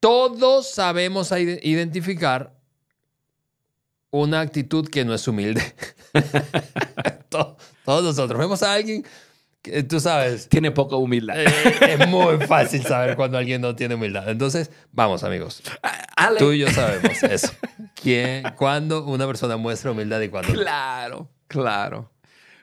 Todos 0.00 0.70
sabemos 0.70 1.30
identificar 1.30 2.54
una 4.10 4.40
actitud 4.40 4.88
que 4.88 5.04
no 5.04 5.12
es 5.12 5.28
humilde. 5.28 5.62
Todos 7.28 8.02
nosotros 8.02 8.38
vemos 8.38 8.62
a 8.62 8.72
alguien 8.72 9.04
que 9.60 9.82
tú 9.82 10.00
sabes. 10.00 10.48
Tiene 10.48 10.70
poca 10.70 10.96
humildad. 10.96 11.38
Eh, 11.38 11.46
es 11.86 12.08
muy 12.08 12.38
fácil 12.46 12.82
saber 12.82 13.14
cuando 13.14 13.36
alguien 13.36 13.60
no 13.60 13.76
tiene 13.76 13.94
humildad. 13.94 14.26
Entonces, 14.30 14.70
vamos, 14.90 15.22
amigos. 15.22 15.62
Ale. 16.16 16.38
Tú 16.38 16.52
y 16.52 16.60
yo 16.60 16.70
sabemos 16.70 17.22
eso. 17.24 17.52
¿Quién, 17.94 18.44
¿Cuándo 18.56 19.04
una 19.04 19.26
persona 19.26 19.58
muestra 19.58 19.90
humildad 19.90 20.22
y 20.22 20.30
cuándo 20.30 20.50
Claro, 20.50 21.28
claro. 21.46 22.10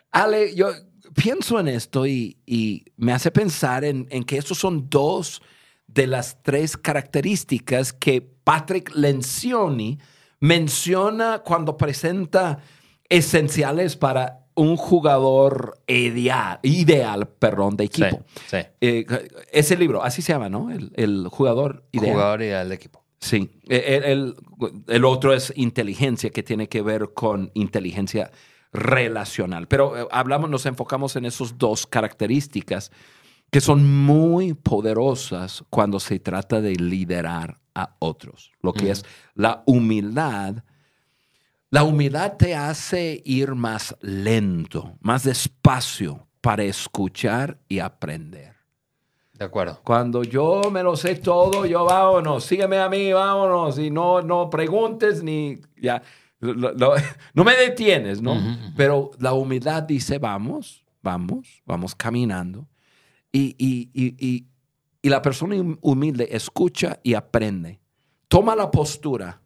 Ale, 0.10 0.56
yo 0.56 0.74
pienso 1.14 1.60
en 1.60 1.68
esto 1.68 2.06
y, 2.06 2.38
y 2.46 2.86
me 2.98 3.14
hace 3.14 3.32
pensar 3.32 3.84
en, 3.84 4.08
en 4.10 4.24
que 4.24 4.38
estos 4.38 4.58
son 4.58 4.90
dos 4.90 5.42
de 5.88 6.08
las 6.08 6.42
tres 6.42 6.78
características 6.78 7.94
que 7.94 8.22
Patrick 8.22 8.96
Lencioni 8.96 10.00
menciona 10.40 11.40
cuando 11.40 11.78
presenta 11.78 12.60
esenciales 13.10 13.98
para 13.98 14.42
un 14.56 14.76
jugador 14.76 15.82
ideal, 15.88 16.60
ideal 16.64 17.28
perdón, 17.28 17.78
de 17.78 17.86
equipo. 17.86 18.24
Sí, 18.48 18.58
sí. 18.58 18.58
Eh, 18.82 19.06
ese 19.52 19.78
libro, 19.78 20.04
así 20.04 20.22
se 20.22 20.34
llama, 20.34 20.50
¿no? 20.50 20.72
El, 20.72 20.92
el 20.96 21.28
jugador 21.30 21.86
ideal. 21.92 22.14
Jugador 22.14 22.42
ideal 22.42 22.70
de 22.70 22.76
equipo. 22.76 23.04
Sí. 23.20 23.50
El, 23.68 24.04
el, 24.04 24.36
el, 24.88 25.06
otro 25.06 25.34
es 25.34 25.54
inteligencia, 25.56 26.32
que 26.32 26.42
tiene 26.44 26.68
que 26.68 26.82
ver 26.82 27.12
con 27.14 27.52
inteligencia 27.54 28.32
relacional. 28.72 29.68
Pero 29.68 29.98
eh, 29.98 30.08
hablamos, 30.12 30.50
nos 30.50 30.66
enfocamos 30.66 31.16
en 31.16 31.26
esas 31.26 31.58
dos 31.58 31.86
características 31.86 32.92
que 33.50 33.62
son 33.62 34.06
muy 34.06 34.54
poderosas 34.54 35.64
cuando 35.70 36.00
se 36.00 36.20
trata 36.20 36.62
de 36.62 36.76
liderar 36.76 37.60
a 37.76 37.96
otros. 38.00 38.52
Lo 38.62 38.74
que 38.74 38.92
es 38.92 39.06
la 39.36 39.64
humildad. 39.66 40.64
La 41.70 41.84
humildad 41.84 42.38
te 42.38 42.56
hace 42.56 43.22
ir 43.26 43.56
más 43.56 43.96
lento, 44.02 44.98
más 45.02 45.24
despacio 45.24 46.28
para 46.42 46.64
escuchar 46.64 47.60
y 47.68 47.80
aprender. 47.80 48.56
De 49.34 49.46
acuerdo. 49.46 49.80
Cuando 49.84 50.24
yo 50.24 50.62
me 50.72 50.84
lo 50.84 50.96
sé 50.96 51.16
todo, 51.16 51.66
yo 51.66 51.86
vámonos, 51.86 52.44
sígueme 52.44 52.78
a 52.78 52.88
mí, 52.88 53.12
vámonos, 53.12 53.80
y 53.80 53.90
no, 53.90 54.22
no 54.22 54.50
preguntes 54.50 55.24
ni 55.24 55.60
ya. 55.82 56.02
No 57.34 57.44
me 57.44 57.56
detienes, 57.56 58.22
¿no? 58.22 58.34
Uh 58.34 58.38
-huh. 58.38 58.74
Pero 58.76 59.12
la 59.20 59.34
humildad 59.34 59.84
dice, 59.84 60.18
vamos, 60.18 60.84
vamos, 61.02 61.62
vamos 61.66 61.96
caminando. 61.96 62.68
Y, 63.32 63.56
y, 63.58 63.90
y, 63.94 64.48
y, 65.02 65.10
la 65.10 65.22
persona 65.22 65.56
humilde 65.82 66.28
escucha 66.32 67.00
y 67.04 67.14
aprende. 67.14 67.80
Toma 68.28 68.56
la 68.56 68.70
postura. 68.70 69.42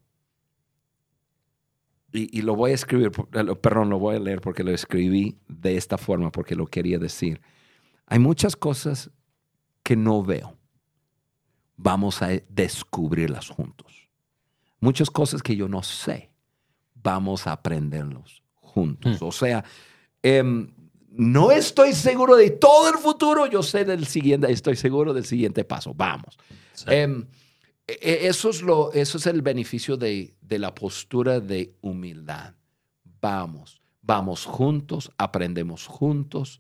Y, 2.12 2.42
lo 2.42 2.56
voy 2.56 2.72
a 2.72 2.76
escribir, 2.76 3.12
perdón, 3.12 3.90
lo 3.90 4.00
voy 4.00 4.16
a 4.16 4.20
leer 4.20 4.40
porque 4.40 4.64
lo 4.64 4.72
escribí 4.72 5.38
de 5.50 5.76
esta 5.76 5.98
forma, 5.98 6.32
porque 6.32 6.56
lo 6.56 6.66
quería 6.66 6.98
decir. 6.98 7.42
Hay 8.08 8.20
muchas 8.20 8.56
cosas 8.56 9.12
que 9.84 9.98
no 9.98 10.24
veo. 10.24 10.58
Vamos 11.76 12.22
a 12.22 12.30
descubrirlas 12.48 13.50
juntos. 13.50 14.10
Muchas 14.80 15.10
cosas 15.10 15.44
que 15.44 15.58
yo 15.58 15.68
no 15.68 15.84
sé. 15.84 16.32
Vamos 17.06 17.46
a 17.46 17.52
aprenderlos 17.52 18.42
juntos. 18.56 19.22
Mm. 19.22 19.26
O 19.26 19.32
sea, 19.32 19.64
eh, 20.24 20.44
no 21.12 21.52
estoy 21.52 21.94
seguro 21.94 22.36
de 22.36 22.50
todo 22.50 22.90
el 22.90 22.98
futuro, 22.98 23.46
yo 23.46 23.62
sé 23.62 23.86
del 23.86 24.08
siguiente, 24.08 24.52
estoy 24.52 24.76
seguro 24.76 25.14
del 25.14 25.26
siguiente 25.26 25.64
paso. 25.64 25.94
Vamos. 25.94 26.38
Sí. 26.74 26.86
Eh, 26.90 27.24
eso, 27.88 28.50
es 28.50 28.64
lo, 28.64 28.92
eso 28.92 29.20
es 29.20 29.28
el 29.28 29.44
beneficio 29.44 29.98
de, 29.98 30.34
de 30.42 30.60
la 30.60 30.74
postura 30.74 31.40
de 31.40 31.76
humildad. 31.82 32.56
Vamos, 33.22 33.80
vamos 34.02 34.46
juntos, 34.46 35.12
aprendemos 35.18 35.86
juntos 35.86 36.60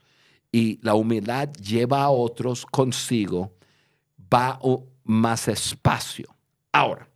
y 0.51 0.79
la 0.84 0.93
humildad 0.93 1.51
lleva 1.53 2.03
a 2.03 2.12
otros 2.12 2.67
consigo, 2.67 3.55
va 4.34 4.60
más 5.03 5.47
espacio. 5.47 6.36
Ahora, 6.71 7.10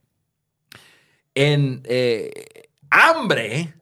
en 1.35 1.81
eh, 1.85 2.58
hambre, 2.89 3.73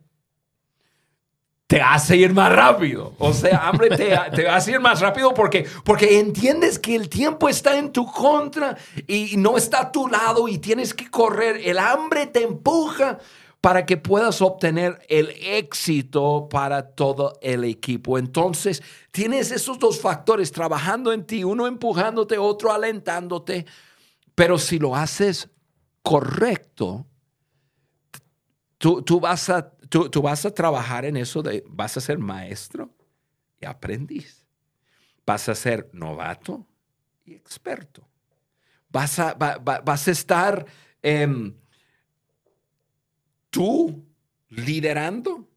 te 1.68 1.82
hace 1.82 2.16
ir 2.18 2.34
más 2.34 2.52
rápido. 2.52 3.14
O 3.20 3.34
sea, 3.34 3.68
hambre 3.68 3.90
te, 3.90 4.18
te, 4.36 4.48
hace 4.48 4.72
ir 4.72 4.80
más 4.80 5.02
rápido 5.02 5.34
porque, 5.34 5.66
porque 5.84 6.20
entiendes 6.20 6.80
que 6.80 6.96
el 6.96 7.10
tiempo 7.10 7.50
está 7.50 7.78
en 7.78 7.92
tu 7.92 8.06
contra 8.06 8.78
y 9.06 9.36
no 9.38 9.58
está 9.58 9.82
a 9.82 9.92
tu 9.92 10.08
lado 10.08 10.48
y 10.48 10.58
tienes 10.58 10.94
que 10.94 11.10
correr. 11.10 11.62
El 11.64 11.78
hambre 11.78 12.28
te 12.28 12.44
empuja 12.44 13.20
para 13.60 13.86
que 13.86 13.98
puedas 13.98 14.42
obtener 14.42 15.00
el 15.10 15.30
éxito 15.42 16.48
para 16.50 16.92
todo 16.92 17.38
el 17.42 17.64
equipo. 17.64 18.18
Entonces, 18.18 18.82
tienes 19.12 19.52
esos 19.52 19.80
dos 19.80 20.00
factores 20.00 20.52
trabajando 20.52 21.12
en 21.12 21.26
ti, 21.26 21.44
uno 21.44 21.68
empujándote, 21.68 22.38
otro 22.38 22.72
alentándote, 22.72 23.66
pero 24.36 24.58
si 24.58 24.80
lo 24.80 24.96
haces 24.96 25.50
correcto, 26.02 27.07
tú, 28.78 29.02
tú 29.02 29.20
vas 29.20 29.50
a 29.50 29.72
tú, 29.90 30.22
vas 30.22 30.46
a 30.46 30.52
trabajar 30.52 31.06
en 31.06 31.18
eso 31.18 31.42
de, 31.42 31.64
vas 31.68 31.98
a 31.98 32.02
ser 32.02 32.18
maestro 32.18 32.94
y 33.60 33.66
aprendiz. 33.66 34.46
Vas 35.26 35.50
a 35.50 35.56
ser 35.56 35.90
novato 35.94 36.66
y 37.26 37.34
experto. 37.34 38.08
Vas 38.90 39.20
a, 39.20 39.34
vas 39.34 40.08
a 40.08 40.12
estar 40.12 40.66
em, 41.02 41.54
tú 43.50 44.06
liderando 44.50 45.50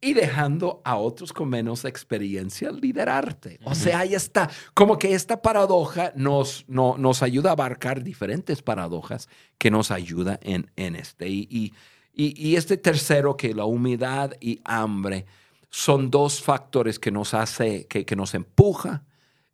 y 0.00 0.14
dejando 0.14 0.80
a 0.84 0.96
otros 0.96 1.32
con 1.32 1.48
menos 1.48 1.84
experiencia 1.84 2.70
liderarte. 2.70 3.58
O 3.64 3.74
sea, 3.74 4.00
ahí 4.00 4.14
está. 4.14 4.48
Como 4.72 4.98
que 4.98 5.14
esta 5.14 5.42
paradoja 5.42 6.12
nos, 6.14 6.64
no, 6.68 6.96
nos 6.96 7.22
ayuda 7.22 7.50
a 7.50 7.52
abarcar 7.52 8.02
diferentes 8.02 8.62
paradojas 8.62 9.28
que 9.58 9.70
nos 9.70 9.90
ayuda 9.90 10.38
en, 10.42 10.70
en 10.76 10.96
este. 10.96 11.28
y 11.28 11.46
y, 11.50 11.72
este 12.16 12.76
tercero, 12.76 13.36
que 13.36 13.54
la 13.54 13.64
humedad 13.64 14.32
y 14.40 14.60
hambre, 14.64 15.26
son 15.70 16.10
dos 16.10 16.42
factores 16.42 16.98
que 16.98 17.10
nos 17.10 17.34
hace, 17.34 17.86
que, 17.86 18.06
que 18.06 18.16
nos 18.16 18.34
empuja 18.34 19.04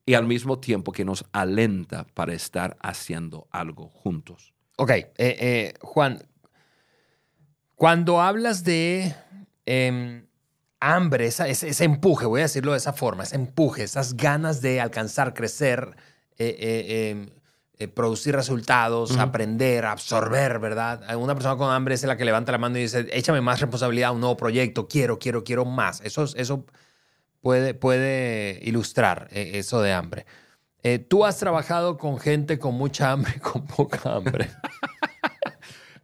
y 0.07 0.15
al 0.15 0.27
mismo 0.27 0.59
tiempo 0.59 0.93
que 0.93 1.05
nos 1.05 1.25
alenta 1.33 2.07
para 2.15 2.35
estar 2.35 2.77
haciendo 2.81 3.49
algo 3.51 3.89
juntos. 3.89 4.53
Ok, 4.77 4.91
eh, 4.91 5.13
eh, 5.19 5.75
Juan, 5.81 6.23
cuando 7.75 8.21
hablas 8.21 8.65
de 8.65 9.15
em, 9.67 10.27
hambre, 10.81 11.27
ese, 11.27 11.85
empuje, 11.85 12.27
voy 12.27 12.41
a 12.41 12.45
decirlo 12.45 12.73
de 12.73 12.79
esa 12.79 12.93
forma, 12.93 13.23
ese 13.23 13.37
empuje, 13.37 13.83
esas 13.83 14.17
ganas 14.17 14.61
de 14.61 14.81
alcanzar, 14.81 15.35
crecer, 15.35 15.97
eh, 16.39 17.11
em, 17.11 17.31
eh, 17.83 17.89
producir 17.89 18.35
resultados, 18.35 19.17
aprender, 19.19 19.85
absorber, 19.85 20.59
¿verdad? 20.59 21.17
Una 21.17 21.35
persona 21.35 21.57
con 21.57 21.73
hambre 21.73 21.95
es 21.95 22.05
la 22.05 22.17
que 22.17 22.25
levanta 22.25 22.53
la 22.53 22.59
mano 22.59 22.79
y 22.79 22.83
dice, 22.83 23.07
échame 23.13 23.41
más 23.41 23.61
responsabilidad 23.61 24.11
a 24.11 24.13
un 24.13 24.21
nuevo 24.21 24.37
proyecto, 24.37 24.89
quiero, 24.89 25.19
quiero, 25.19 25.45
quiero 25.45 25.65
más. 25.65 26.01
Eso, 26.03 26.25
eso 26.37 26.65
puede, 27.43 27.75
puede 27.75 28.61
ilustrar 28.63 29.29
eh, 29.33 29.53
eso 29.55 29.83
de 29.83 29.93
hambre. 29.93 30.27
Eh, 30.83 30.99
¿Tú 30.99 31.25
has 31.25 31.39
trabajado 31.39 31.97
con 31.99 32.19
gente 32.19 32.59
con 32.59 32.75
mucha 32.75 33.13
hambre 33.13 33.35
y 33.37 33.41
con 33.41 33.67
poca 33.67 34.01
hambre? 34.05 34.51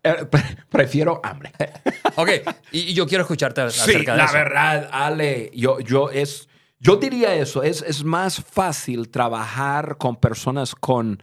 Prefiero 0.70 1.20
hambre. 1.24 1.52
ok, 2.16 2.28
y, 2.72 2.94
yo 2.94 3.06
quiero 3.06 3.22
escucharte 3.22 3.62
acerca 3.62 4.14
de 4.14 4.22
eso. 4.22 4.32
La 4.32 4.44
verdad, 4.44 4.88
Ale, 4.92 5.50
yo, 5.54 5.80
yo, 5.80 6.10
es, 6.10 6.48
yo 6.78 6.96
diría 6.96 7.34
eso, 7.34 7.62
es, 7.62 7.82
es 7.82 8.04
más 8.04 8.42
fácil 8.42 9.08
trabajar 9.08 9.96
con 9.98 10.16
personas 10.16 10.74
con 10.74 11.22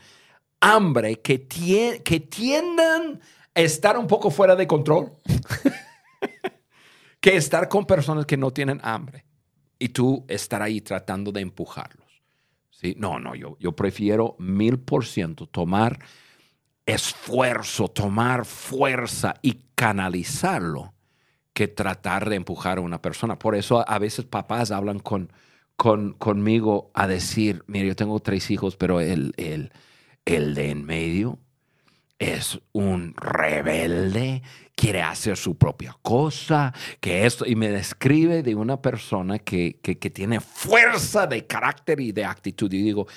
hambre 0.60 1.22
que, 1.22 1.48
que 2.04 2.20
tiendan 2.20 3.20
a 3.54 3.62
estar 3.62 3.98
un 3.98 4.08
poco 4.08 4.32
fuera 4.32 4.56
de 4.56 4.68
control 4.68 5.13
que 7.20 7.36
estar 7.36 7.70
con 7.70 7.86
personas 7.86 8.26
que 8.26 8.38
no 8.38 8.52
tienen 8.52 8.80
hambre 8.84 9.26
y 9.80 9.89
tú 9.89 10.26
estar 10.28 10.62
ahí 10.62 10.82
tratando 10.82 11.32
de 11.32 11.41
empujarlos. 11.41 12.06
¿Sí? 12.70 12.96
No, 12.98 13.20
no, 13.20 13.36
yo, 13.36 13.58
yo 13.60 13.72
prefiero 13.72 14.36
mil 14.38 14.80
por 14.80 15.06
ciento 15.06 15.48
tomar 15.48 16.00
esfuerzo, 16.86 17.88
tomar 17.88 18.46
fuerza 18.46 19.36
y 19.41 19.62
canalizarlo 19.76 20.94
que 21.54 21.68
tratar 21.68 22.30
de 22.30 22.36
empujar 22.36 22.78
a 22.78 22.82
una 22.82 23.02
persona. 23.02 23.39
Por 23.39 23.56
eso 23.56 23.89
a 23.89 23.98
veces 23.98 24.26
papás 24.26 24.72
hablan 24.72 25.00
con, 25.00 25.32
con, 25.78 26.13
conmigo 26.13 26.91
a 26.94 27.08
decir, 27.08 27.63
mire, 27.68 27.88
yo 27.88 27.96
tengo 27.96 28.20
tres 28.20 28.52
hijos, 28.52 28.76
pero 28.76 29.00
el, 29.00 29.34
el, 29.38 29.72
el 30.26 30.56
de 30.56 30.72
en 30.72 30.86
medio 30.86 31.40
es 32.18 32.60
un 32.72 33.14
rebelde, 33.16 34.42
quiere 34.76 35.02
hacer 35.02 35.38
su 35.38 35.58
propia 35.58 35.96
cosa, 36.02 36.74
que 37.00 37.26
esto, 37.26 37.46
y 37.46 37.56
me 37.56 37.70
describe 37.70 38.42
de 38.42 38.56
una 38.56 38.82
persona 38.82 39.40
que, 39.40 39.80
que, 39.82 40.10
tiene 40.10 40.40
fuerza 40.40 41.28
de 41.28 41.46
carácter 41.46 42.00
y 42.00 42.12
de 42.12 42.26
actitud. 42.26 42.72
Y 42.72 42.82
digo, 42.82 43.08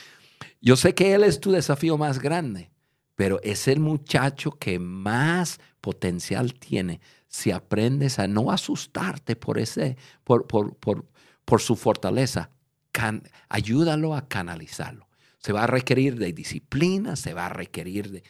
yo 0.60 0.76
sé 0.76 0.94
que 0.94 1.14
él 1.14 1.22
es 1.22 1.40
tu 1.40 1.52
desafío 1.52 1.96
más 1.96 2.18
grande, 2.18 2.70
pero 3.14 3.40
es 3.42 3.68
el 3.68 3.80
muchacho 3.80 4.52
que 4.52 4.78
más 4.78 5.60
potencial 5.80 6.54
tiene 6.54 7.00
si 7.28 7.50
aprendes 7.52 8.18
a 8.18 8.26
no 8.26 8.50
asustarte 8.50 9.36
por, 9.36 9.58
ese, 9.58 9.96
por, 10.24 10.46
por, 10.46 10.76
por, 10.76 11.06
por 11.44 11.60
su 11.60 11.76
fortaleza. 11.76 12.50
ayúdalo 13.48 14.14
a 14.14 14.26
canalizarlo 14.26 15.07
se 15.48 15.54
va 15.54 15.64
a 15.64 15.66
requerir 15.66 16.18
de 16.18 16.34
disciplina, 16.34 17.16
se 17.16 17.32
va 17.32 17.46
a 17.46 17.48
requerir 17.48 18.10
de... 18.10 18.22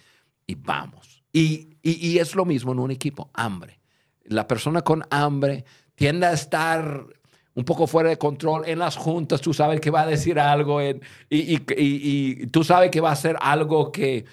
Y 0.46 0.54
vamos. 0.54 1.24
Y, 1.32 1.70
y, 1.82 2.16
es 2.18 2.36
lo 2.36 2.44
mismo 2.44 2.70
en 2.70 2.78
un 2.78 2.92
equipo, 2.92 3.28
hambre. 3.34 3.80
La 4.22 4.46
persona 4.46 4.82
con 4.82 5.02
hambre 5.10 5.64
tiende 5.96 6.26
a 6.26 6.32
estar 6.32 7.04
un 7.54 7.64
poco 7.64 7.88
fuera 7.88 8.10
de 8.10 8.18
control 8.18 8.68
en 8.68 8.78
las 8.78 8.96
juntas, 8.96 9.40
tú 9.40 9.52
sabes 9.52 9.80
que 9.80 9.90
va 9.90 10.02
a 10.02 10.06
decir 10.06 10.38
algo 10.38 10.80
y, 10.80 11.00
y, 11.28 12.46
tú 12.52 12.62
sabes 12.62 12.92
que 12.92 13.00
va 13.00 13.08
a 13.08 13.14
hacer 13.14 13.36
algo 13.40 13.90
que 13.90 14.24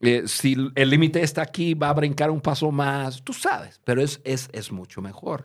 eh, 0.00 0.24
si 0.26 0.56
el 0.74 0.90
límite 0.90 1.22
está 1.22 1.42
aquí 1.42 1.74
va 1.74 1.90
a 1.90 1.94
brincar 1.94 2.32
un 2.32 2.40
paso 2.40 2.72
más, 2.72 3.22
tú 3.22 3.32
sabes, 3.32 3.80
pero 3.84 4.02
es, 4.02 4.20
es, 4.24 4.48
es 4.52 4.72
mucho 4.72 5.00
mejor. 5.00 5.44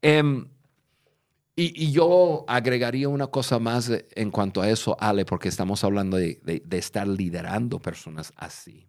Em, 0.00 0.46
y, 1.58 1.90
yo 1.90 2.44
agregaría 2.46 3.08
una 3.08 3.28
cosa 3.28 3.58
más 3.58 3.90
en 3.90 4.30
cuanto 4.30 4.60
a 4.60 4.68
eso, 4.68 4.94
Ale, 5.00 5.24
porque 5.24 5.48
estamos 5.48 5.82
hablando 5.84 6.18
de, 6.18 6.62
estar 6.70 7.08
liderando 7.08 7.80
personas 7.80 8.34
así. 8.36 8.86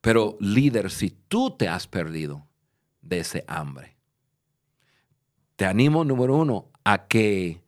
Pero 0.00 0.36
líder, 0.38 0.90
si 0.90 1.10
tú 1.10 1.56
te 1.56 1.68
has 1.68 1.88
perdido 1.88 2.46
de 3.00 3.18
ese 3.18 3.44
hambre, 3.48 3.96
te 5.56 5.64
animo, 5.66 6.04
número 6.04 6.36
uno, 6.36 6.70
a 6.84 7.08
que 7.08 7.60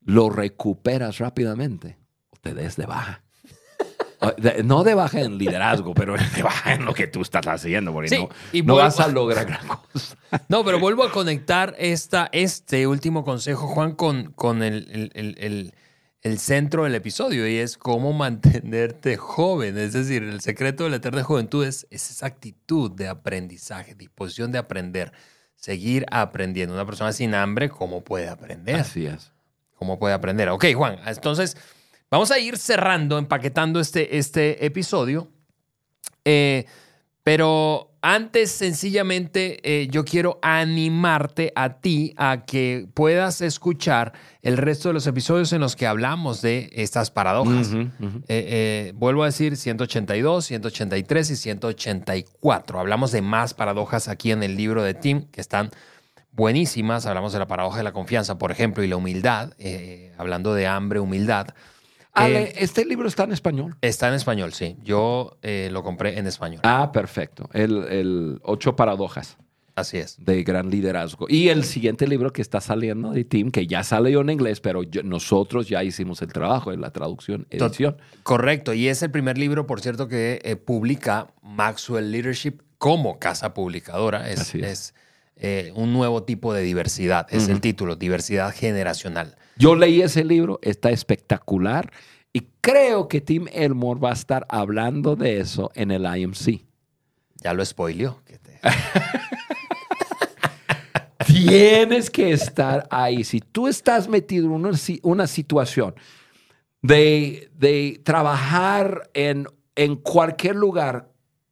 lo 0.00 0.30
recuperas 0.30 1.18
rápidamente 1.18 1.98
o 2.30 2.36
te 2.36 2.54
des 2.54 2.76
de 2.76 2.86
baja. 2.86 3.22
No 4.64 4.82
de 4.82 4.94
baja 4.94 5.20
en 5.20 5.38
liderazgo, 5.38 5.94
pero 5.94 6.16
de 6.16 6.42
baja 6.42 6.74
en 6.74 6.84
lo 6.84 6.92
que 6.92 7.06
tú 7.06 7.22
estás 7.22 7.46
haciendo, 7.46 7.92
porque 7.92 8.18
no, 8.18 8.28
y 8.52 8.62
no 8.62 8.74
vas 8.74 8.98
a 8.98 9.08
lograr 9.08 9.46
gran 9.46 9.66
cosa. 9.66 10.16
No, 10.48 10.64
pero 10.64 10.78
vuelvo 10.78 11.04
a 11.04 11.12
conectar 11.12 11.74
esta, 11.78 12.28
este 12.32 12.86
último 12.86 13.24
consejo, 13.24 13.66
Juan, 13.68 13.92
con, 13.92 14.32
con 14.32 14.62
el, 14.62 15.10
el, 15.14 15.72
el, 16.20 16.38
centro 16.38 16.84
del 16.84 16.94
episodio 16.96 17.48
y 17.48 17.56
es 17.56 17.78
cómo 17.78 18.12
mantenerte 18.12 19.16
joven. 19.16 19.78
Es 19.78 19.94
decir, 19.94 20.22
el 20.22 20.40
secreto 20.40 20.84
de 20.84 20.90
la 20.90 20.96
eterna 20.96 21.22
juventud 21.22 21.64
es, 21.64 21.86
es 21.90 22.10
esa 22.10 22.26
actitud 22.26 22.90
de 22.90 23.08
aprendizaje, 23.08 23.94
disposición 23.94 24.52
de 24.52 24.58
aprender, 24.58 25.12
seguir 25.54 26.04
aprendiendo. 26.10 26.74
Una 26.74 26.84
persona 26.84 27.12
sin 27.12 27.34
hambre, 27.34 27.70
¿cómo 27.70 28.02
puede 28.02 28.28
aprender? 28.28 28.76
Así 28.76 29.06
es. 29.06 29.32
¿Cómo 29.76 29.98
puede 29.98 30.12
aprender? 30.12 30.48
Ok, 30.50 30.66
Juan, 30.74 30.98
entonces 31.06 31.56
Vamos 32.10 32.30
a 32.30 32.38
ir 32.38 32.56
cerrando, 32.56 33.18
empaquetando 33.18 33.80
este, 33.80 34.16
este 34.16 34.64
episodio. 34.64 35.28
Eh, 36.24 36.64
pero 37.22 37.90
antes, 38.00 38.50
sencillamente, 38.50 39.60
eh, 39.62 39.88
yo 39.88 40.06
quiero 40.06 40.38
animarte 40.40 41.52
a 41.54 41.80
ti 41.80 42.14
a 42.16 42.46
que 42.46 42.88
puedas 42.94 43.42
escuchar 43.42 44.14
el 44.40 44.56
resto 44.56 44.88
de 44.88 44.94
los 44.94 45.06
episodios 45.06 45.52
en 45.52 45.60
los 45.60 45.76
que 45.76 45.86
hablamos 45.86 46.40
de 46.40 46.70
estas 46.72 47.10
paradojas. 47.10 47.72
Eh, 48.28 48.92
vuelvo 48.94 49.24
a 49.24 49.26
decir 49.26 49.58
182, 49.58 50.46
183 50.46 51.30
y 51.30 51.36
184. 51.36 52.80
Hablamos 52.80 53.12
de 53.12 53.20
más 53.20 53.52
paradojas 53.52 54.08
aquí 54.08 54.30
en 54.30 54.42
el 54.42 54.56
libro 54.56 54.82
de 54.82 54.94
Tim 54.94 55.26
que 55.30 55.42
están 55.42 55.70
buenísimas. 56.32 57.04
Hablamos 57.04 57.34
de 57.34 57.40
la 57.40 57.46
paradoja 57.46 57.76
de 57.76 57.84
la 57.84 57.92
confianza, 57.92 58.38
por 58.38 58.50
ejemplo, 58.50 58.82
y 58.82 58.88
la 58.88 58.96
humildad, 58.96 59.52
hablando 60.16 60.54
de 60.54 60.66
hambre, 60.66 61.00
humildad. 61.00 61.48
Ale, 62.24 62.52
¿este 62.56 62.84
libro 62.84 63.08
está 63.08 63.24
en 63.24 63.32
español? 63.32 63.76
Está 63.80 64.08
en 64.08 64.14
español, 64.14 64.52
sí. 64.52 64.76
Yo 64.82 65.38
eh, 65.42 65.68
lo 65.72 65.82
compré 65.82 66.18
en 66.18 66.26
español. 66.26 66.60
Ah, 66.64 66.90
perfecto. 66.92 67.48
El, 67.52 68.40
Ocho 68.42 68.76
Paradojas. 68.76 69.36
Así 69.74 69.98
es. 69.98 70.16
De 70.18 70.42
gran 70.42 70.70
liderazgo. 70.70 71.26
Y 71.28 71.50
el 71.50 71.62
siguiente 71.62 72.08
libro 72.08 72.32
que 72.32 72.42
está 72.42 72.60
saliendo 72.60 73.12
de 73.12 73.22
Tim, 73.22 73.52
que 73.52 73.68
ya 73.68 73.84
salió 73.84 74.22
en 74.22 74.30
inglés, 74.30 74.60
pero 74.60 74.82
nosotros 75.04 75.68
ya 75.68 75.84
hicimos 75.84 76.20
el 76.20 76.32
trabajo 76.32 76.72
en 76.72 76.80
la 76.80 76.90
traducción, 76.90 77.46
edición. 77.50 77.96
Correcto. 78.24 78.74
Y 78.74 78.88
es 78.88 79.02
el 79.02 79.12
primer 79.12 79.38
libro, 79.38 79.68
por 79.68 79.80
cierto, 79.80 80.08
que 80.08 80.40
eh, 80.42 80.56
publica 80.56 81.28
Maxwell 81.42 82.10
Leadership 82.10 82.60
como 82.78 83.20
casa 83.20 83.54
publicadora. 83.54 84.28
Es, 84.28 84.52
es. 84.56 84.94
Eh, 85.40 85.70
un 85.76 85.92
nuevo 85.92 86.24
tipo 86.24 86.52
de 86.52 86.62
diversidad. 86.62 87.28
Es 87.30 87.48
el 87.48 87.60
título, 87.60 87.94
diversidad 87.94 88.52
generacional. 88.52 89.36
Yo 89.56 89.76
leí 89.76 90.02
ese 90.02 90.24
libro, 90.24 90.58
está 90.62 90.90
espectacular 90.90 91.92
y 92.32 92.48
creo 92.60 93.08
que 93.08 93.20
Tim 93.20 93.46
Elmore 93.52 94.00
va 94.00 94.10
a 94.10 94.14
estar 94.14 94.46
hablando 94.48 95.16
de 95.16 95.38
eso 95.38 95.70
en 95.74 95.90
el 95.90 96.04
IMC. 96.04 96.64
Ya 97.36 97.54
lo 97.54 97.64
spoileó. 97.64 98.20
Tienes 101.26 102.10
que 102.10 102.32
estar 102.32 102.86
ahí. 102.90 103.22
Si 103.22 103.40
tú 103.40 103.68
estás 103.68 104.08
metido 104.08 104.46
en 104.46 104.52
una, 104.52 104.70
una 105.02 105.26
situación 105.26 105.94
de, 106.82 107.50
de 107.54 108.00
trabajar 108.04 109.10
en, 109.14 109.46
en 109.76 109.96
cualquier 109.96 110.56
lugar 110.56 111.07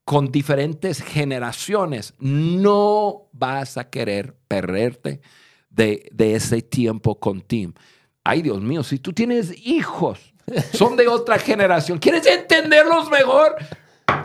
con 0.06 0.30
diferentes 0.30 1.02
generaciones, 1.02 2.14
no 2.20 3.28
vas 3.32 3.76
a 3.76 3.90
querer 3.90 4.36
perderte 4.46 5.20
de, 5.68 6.08
de 6.12 6.36
ese 6.36 6.62
tiempo 6.62 7.18
con 7.18 7.40
Tim. 7.40 7.74
Ay, 8.22 8.42
Dios 8.42 8.60
mío, 8.60 8.84
si 8.84 9.00
tú 9.00 9.12
tienes 9.12 9.52
hijos, 9.66 10.32
son 10.72 10.96
de 10.96 11.08
otra 11.08 11.40
generación, 11.40 11.98
¿quieres 11.98 12.24
entenderlos 12.24 13.10
mejor? 13.10 13.56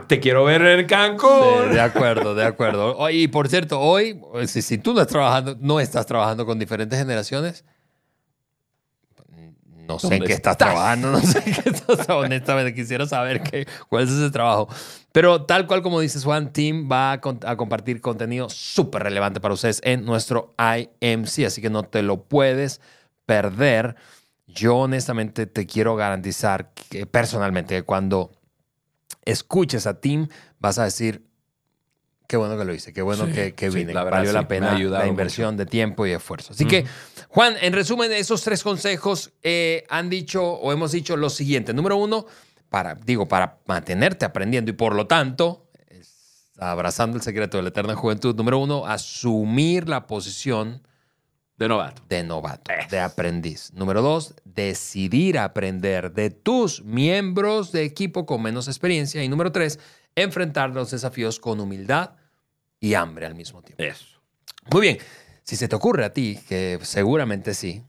Te 0.06 0.20
quiero 0.20 0.44
ver 0.44 0.62
en 0.62 0.86
Cancún. 0.86 1.70
De, 1.70 1.74
de 1.74 1.82
acuerdo, 1.82 2.36
de 2.36 2.46
acuerdo. 2.46 3.10
Y 3.10 3.28
por 3.28 3.50
cierto, 3.50 3.80
hoy, 3.80 4.22
si, 4.46 4.62
si 4.62 4.78
tú 4.78 4.94
no, 4.94 5.02
estás 5.02 5.12
trabajando, 5.12 5.58
no 5.60 5.80
estás 5.80 6.06
trabajando 6.06 6.46
con 6.46 6.60
diferentes 6.60 7.00
generaciones, 7.00 7.66
no 9.94 10.00
sé 10.00 10.08
en 10.08 10.12
¿Dónde 10.12 10.26
qué 10.28 10.34
estás, 10.34 10.54
estás? 10.54 10.70
trabajando, 10.70 11.12
no 11.12 11.20
sé 11.20 11.38
en 11.46 11.54
qué 11.56 11.70
estás 11.70 12.10
honestamente, 12.10 12.74
quisiera 12.74 13.06
saber 13.06 13.42
qué, 13.44 13.68
cuál 13.90 14.04
es 14.04 14.10
ese 14.12 14.30
trabajo. 14.32 14.68
Pero 15.12 15.44
tal 15.46 15.68
cual 15.68 15.82
como 15.82 16.00
dices, 16.00 16.24
Juan, 16.24 16.54
Team 16.54 16.90
va 16.92 17.14
a, 17.14 17.22
con- 17.22 17.40
a 17.46 17.56
compartir 17.58 18.02
contenido 18.02 18.50
súper 18.50 19.04
relevante 19.04 19.40
para 19.42 19.54
ustedes 19.54 19.82
en 19.84 20.06
nuestro 20.06 20.54
IMC, 20.58 21.46
así 21.46 21.62
que 21.62 21.70
no 21.70 21.84
te 21.84 22.02
lo 22.04 22.24
puedes 22.24 22.82
perder. 23.26 23.96
Yo 24.48 24.76
honestamente 24.78 25.46
te 25.48 25.66
quiero 25.66 25.96
garantizar 25.96 26.72
que 26.90 27.06
personalmente 27.06 27.76
que 27.76 27.84
cuando 27.84 28.32
escuches 29.26 29.88
a 29.88 30.00
Tim, 30.00 30.28
vas 30.60 30.78
a 30.80 30.84
decir, 30.86 31.26
qué 32.32 32.38
bueno 32.38 32.58
que 32.58 32.64
lo 32.64 32.74
hice, 32.74 32.94
qué 32.94 33.02
bueno 33.02 33.26
Sí, 33.26 33.34
que, 33.34 33.54
que 33.54 33.70
sí, 33.70 33.80
vine, 33.80 33.94
la 33.94 34.06
verdad 34.06 34.20
valió 34.20 34.32
sí, 34.32 34.36
la 34.36 34.40
me 34.42 34.46
ha 34.46 34.48
pena 34.48 34.80
la 34.80 35.06
inversión 35.06 35.58
de 35.58 35.66
tiempo 35.66 36.08
y 36.08 36.12
esfuerzo. 36.12 36.54
Así 36.54 36.64
que, 36.66 36.86
Juan, 37.28 37.56
en 37.60 37.74
resumen, 37.74 38.10
esos 38.14 38.42
tres 38.42 38.64
consejos 38.64 39.34
eh, 39.44 39.84
han 39.90 40.10
dicho 40.10 40.42
o 40.42 40.72
hemos 40.72 40.94
dicho 40.94 41.18
lo 41.18 41.30
siguiente. 41.30 41.74
Número 41.74 41.98
uno, 41.98 42.26
para, 42.70 42.96
digo, 42.96 43.28
para 43.28 43.58
mantenerte 43.66 44.24
aprendiendo 44.24 44.72
y 44.72 44.76
por 44.76 44.96
lo 44.96 45.08
tanto, 45.08 45.68
es- 45.90 46.48
abrazando 46.58 47.18
el 47.18 47.22
secreto 47.22 47.58
de 47.58 47.64
la 47.64 47.70
eterna 47.70 47.96
juventud, 47.96 48.34
número 48.34 48.60
uno, 48.60 48.86
asumir 48.86 49.90
la 49.90 50.08
posición 50.08 50.82
De 51.58 51.68
novato. 51.68 52.02
de 52.08 52.24
novato, 52.24 52.72
de 52.90 53.00
aprendiz. 53.02 53.74
Número 53.74 54.02
dos, 54.02 54.36
decidir 54.46 55.38
aprender 55.38 56.14
de 56.14 56.30
tus 56.30 56.82
miembros 56.86 57.74
de 57.74 57.84
equipo 57.84 58.26
con 58.26 58.42
menos 58.42 58.70
experiencia. 58.70 59.22
Y 59.22 59.28
número 59.28 59.52
tres, 59.52 59.80
enfrentar 60.16 60.70
los 60.72 60.92
desafíos 60.92 61.40
con 61.42 61.60
humildad 61.60 62.12
y 62.82 62.96
hambre 62.96 63.26
al 63.26 63.36
mismo 63.36 63.62
tiempo. 63.62 63.82
Eso. 63.82 64.20
Muy 64.70 64.82
bien, 64.82 64.98
si 65.44 65.56
se 65.56 65.70
te 65.70 65.76
ocurre 65.76 66.04
a 66.04 66.12
ti, 66.12 66.38
que 66.50 66.80
seguramente 66.82 67.54
sí, 67.54 67.84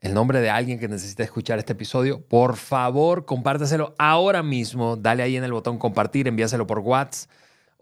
el 0.00 0.14
nombre 0.14 0.40
de 0.40 0.50
alguien 0.50 0.78
que 0.78 0.88
necesite 0.88 1.24
escuchar 1.24 1.58
este 1.58 1.72
episodio, 1.72 2.20
por 2.20 2.56
favor, 2.56 3.26
compártaselo 3.26 3.94
ahora 3.98 4.42
mismo. 4.42 4.96
Dale 4.96 5.22
ahí 5.22 5.36
en 5.36 5.44
el 5.44 5.52
botón 5.52 5.78
compartir, 5.78 6.28
envíaselo 6.28 6.66
por 6.66 6.78
WhatsApp 6.78 7.30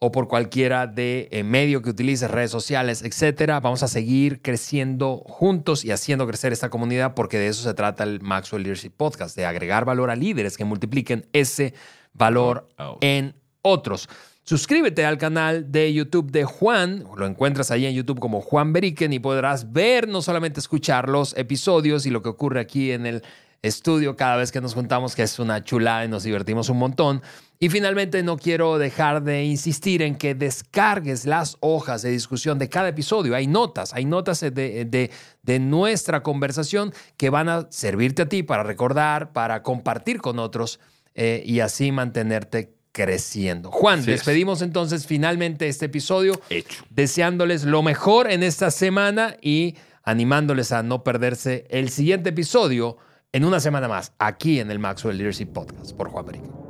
o 0.00 0.12
por 0.12 0.28
cualquiera 0.28 0.86
de 0.86 1.28
eh, 1.30 1.44
medio 1.44 1.80
que 1.80 1.90
utilices, 1.90 2.30
redes 2.30 2.50
sociales, 2.50 3.02
etcétera. 3.02 3.60
Vamos 3.60 3.82
a 3.82 3.88
seguir 3.88 4.42
creciendo 4.42 5.18
juntos 5.26 5.84
y 5.84 5.90
haciendo 5.92 6.26
crecer 6.26 6.52
esta 6.52 6.68
comunidad 6.68 7.14
porque 7.14 7.38
de 7.38 7.48
eso 7.48 7.62
se 7.62 7.74
trata 7.74 8.04
el 8.04 8.20
Maxwell 8.20 8.62
Leadership 8.62 8.90
Podcast, 8.90 9.36
de 9.36 9.46
agregar 9.46 9.84
valor 9.84 10.10
a 10.10 10.16
líderes 10.16 10.56
que 10.56 10.64
multipliquen 10.64 11.26
ese 11.32 11.74
valor 12.12 12.68
en 13.00 13.34
otros. 13.62 14.08
Suscríbete 14.46 15.06
al 15.06 15.16
canal 15.16 15.72
de 15.72 15.90
YouTube 15.94 16.30
de 16.30 16.44
Juan, 16.44 17.04
lo 17.16 17.26
encuentras 17.26 17.70
ahí 17.70 17.86
en 17.86 17.94
YouTube 17.94 18.20
como 18.20 18.42
Juan 18.42 18.74
Beriken 18.74 19.10
y 19.14 19.18
podrás 19.18 19.72
ver, 19.72 20.06
no 20.06 20.20
solamente 20.20 20.60
escuchar 20.60 21.08
los 21.08 21.34
episodios 21.38 22.04
y 22.04 22.10
lo 22.10 22.20
que 22.20 22.28
ocurre 22.28 22.60
aquí 22.60 22.92
en 22.92 23.06
el 23.06 23.22
estudio 23.62 24.16
cada 24.16 24.36
vez 24.36 24.52
que 24.52 24.60
nos 24.60 24.74
juntamos, 24.74 25.16
que 25.16 25.22
es 25.22 25.38
una 25.38 25.64
chulada 25.64 26.04
y 26.04 26.08
nos 26.08 26.24
divertimos 26.24 26.68
un 26.68 26.76
montón. 26.76 27.22
Y 27.58 27.70
finalmente 27.70 28.22
no 28.22 28.36
quiero 28.36 28.76
dejar 28.76 29.22
de 29.22 29.44
insistir 29.44 30.02
en 30.02 30.14
que 30.16 30.34
descargues 30.34 31.24
las 31.24 31.56
hojas 31.60 32.02
de 32.02 32.10
discusión 32.10 32.58
de 32.58 32.68
cada 32.68 32.88
episodio. 32.88 33.34
Hay 33.34 33.46
notas, 33.46 33.94
hay 33.94 34.04
notas 34.04 34.40
de, 34.40 34.50
de- 34.52 35.58
nuestra 35.58 36.22
conversación 36.22 36.92
que 37.16 37.30
van 37.30 37.48
a 37.48 37.66
servirte 37.70 38.20
a 38.20 38.28
ti 38.28 38.42
para 38.42 38.62
recordar, 38.62 39.32
para 39.32 39.62
compartir 39.62 40.20
con 40.20 40.38
otros 40.38 40.80
eh, 41.14 41.42
y 41.46 41.60
así 41.60 41.92
mantenerte 41.92 42.73
creciendo. 42.94 43.70
Juan, 43.72 43.98
Así 43.98 44.12
es. 44.12 44.18
despedimos 44.20 44.62
entonces 44.62 45.06
finalmente 45.06 45.68
este 45.68 45.86
episodio 45.86 46.40
Hecho. 46.48 46.84
deseándoles 46.90 47.64
lo 47.64 47.82
mejor 47.82 48.30
en 48.30 48.42
esta 48.44 48.70
semana 48.70 49.36
y 49.42 49.74
animándoles 50.04 50.70
a 50.72 50.82
no 50.84 51.02
perderse 51.02 51.66
el 51.70 51.90
siguiente 51.90 52.30
episodio 52.30 52.96
en 53.32 53.44
una 53.44 53.58
semana 53.58 53.88
más 53.88 54.12
aquí 54.18 54.60
en 54.60 54.70
el 54.70 54.78
Maxwell 54.78 55.18
Leadership 55.18 55.46
Podcast 55.46 55.92
por 55.96 56.08
Juan 56.08 56.24
Perico. 56.24 56.63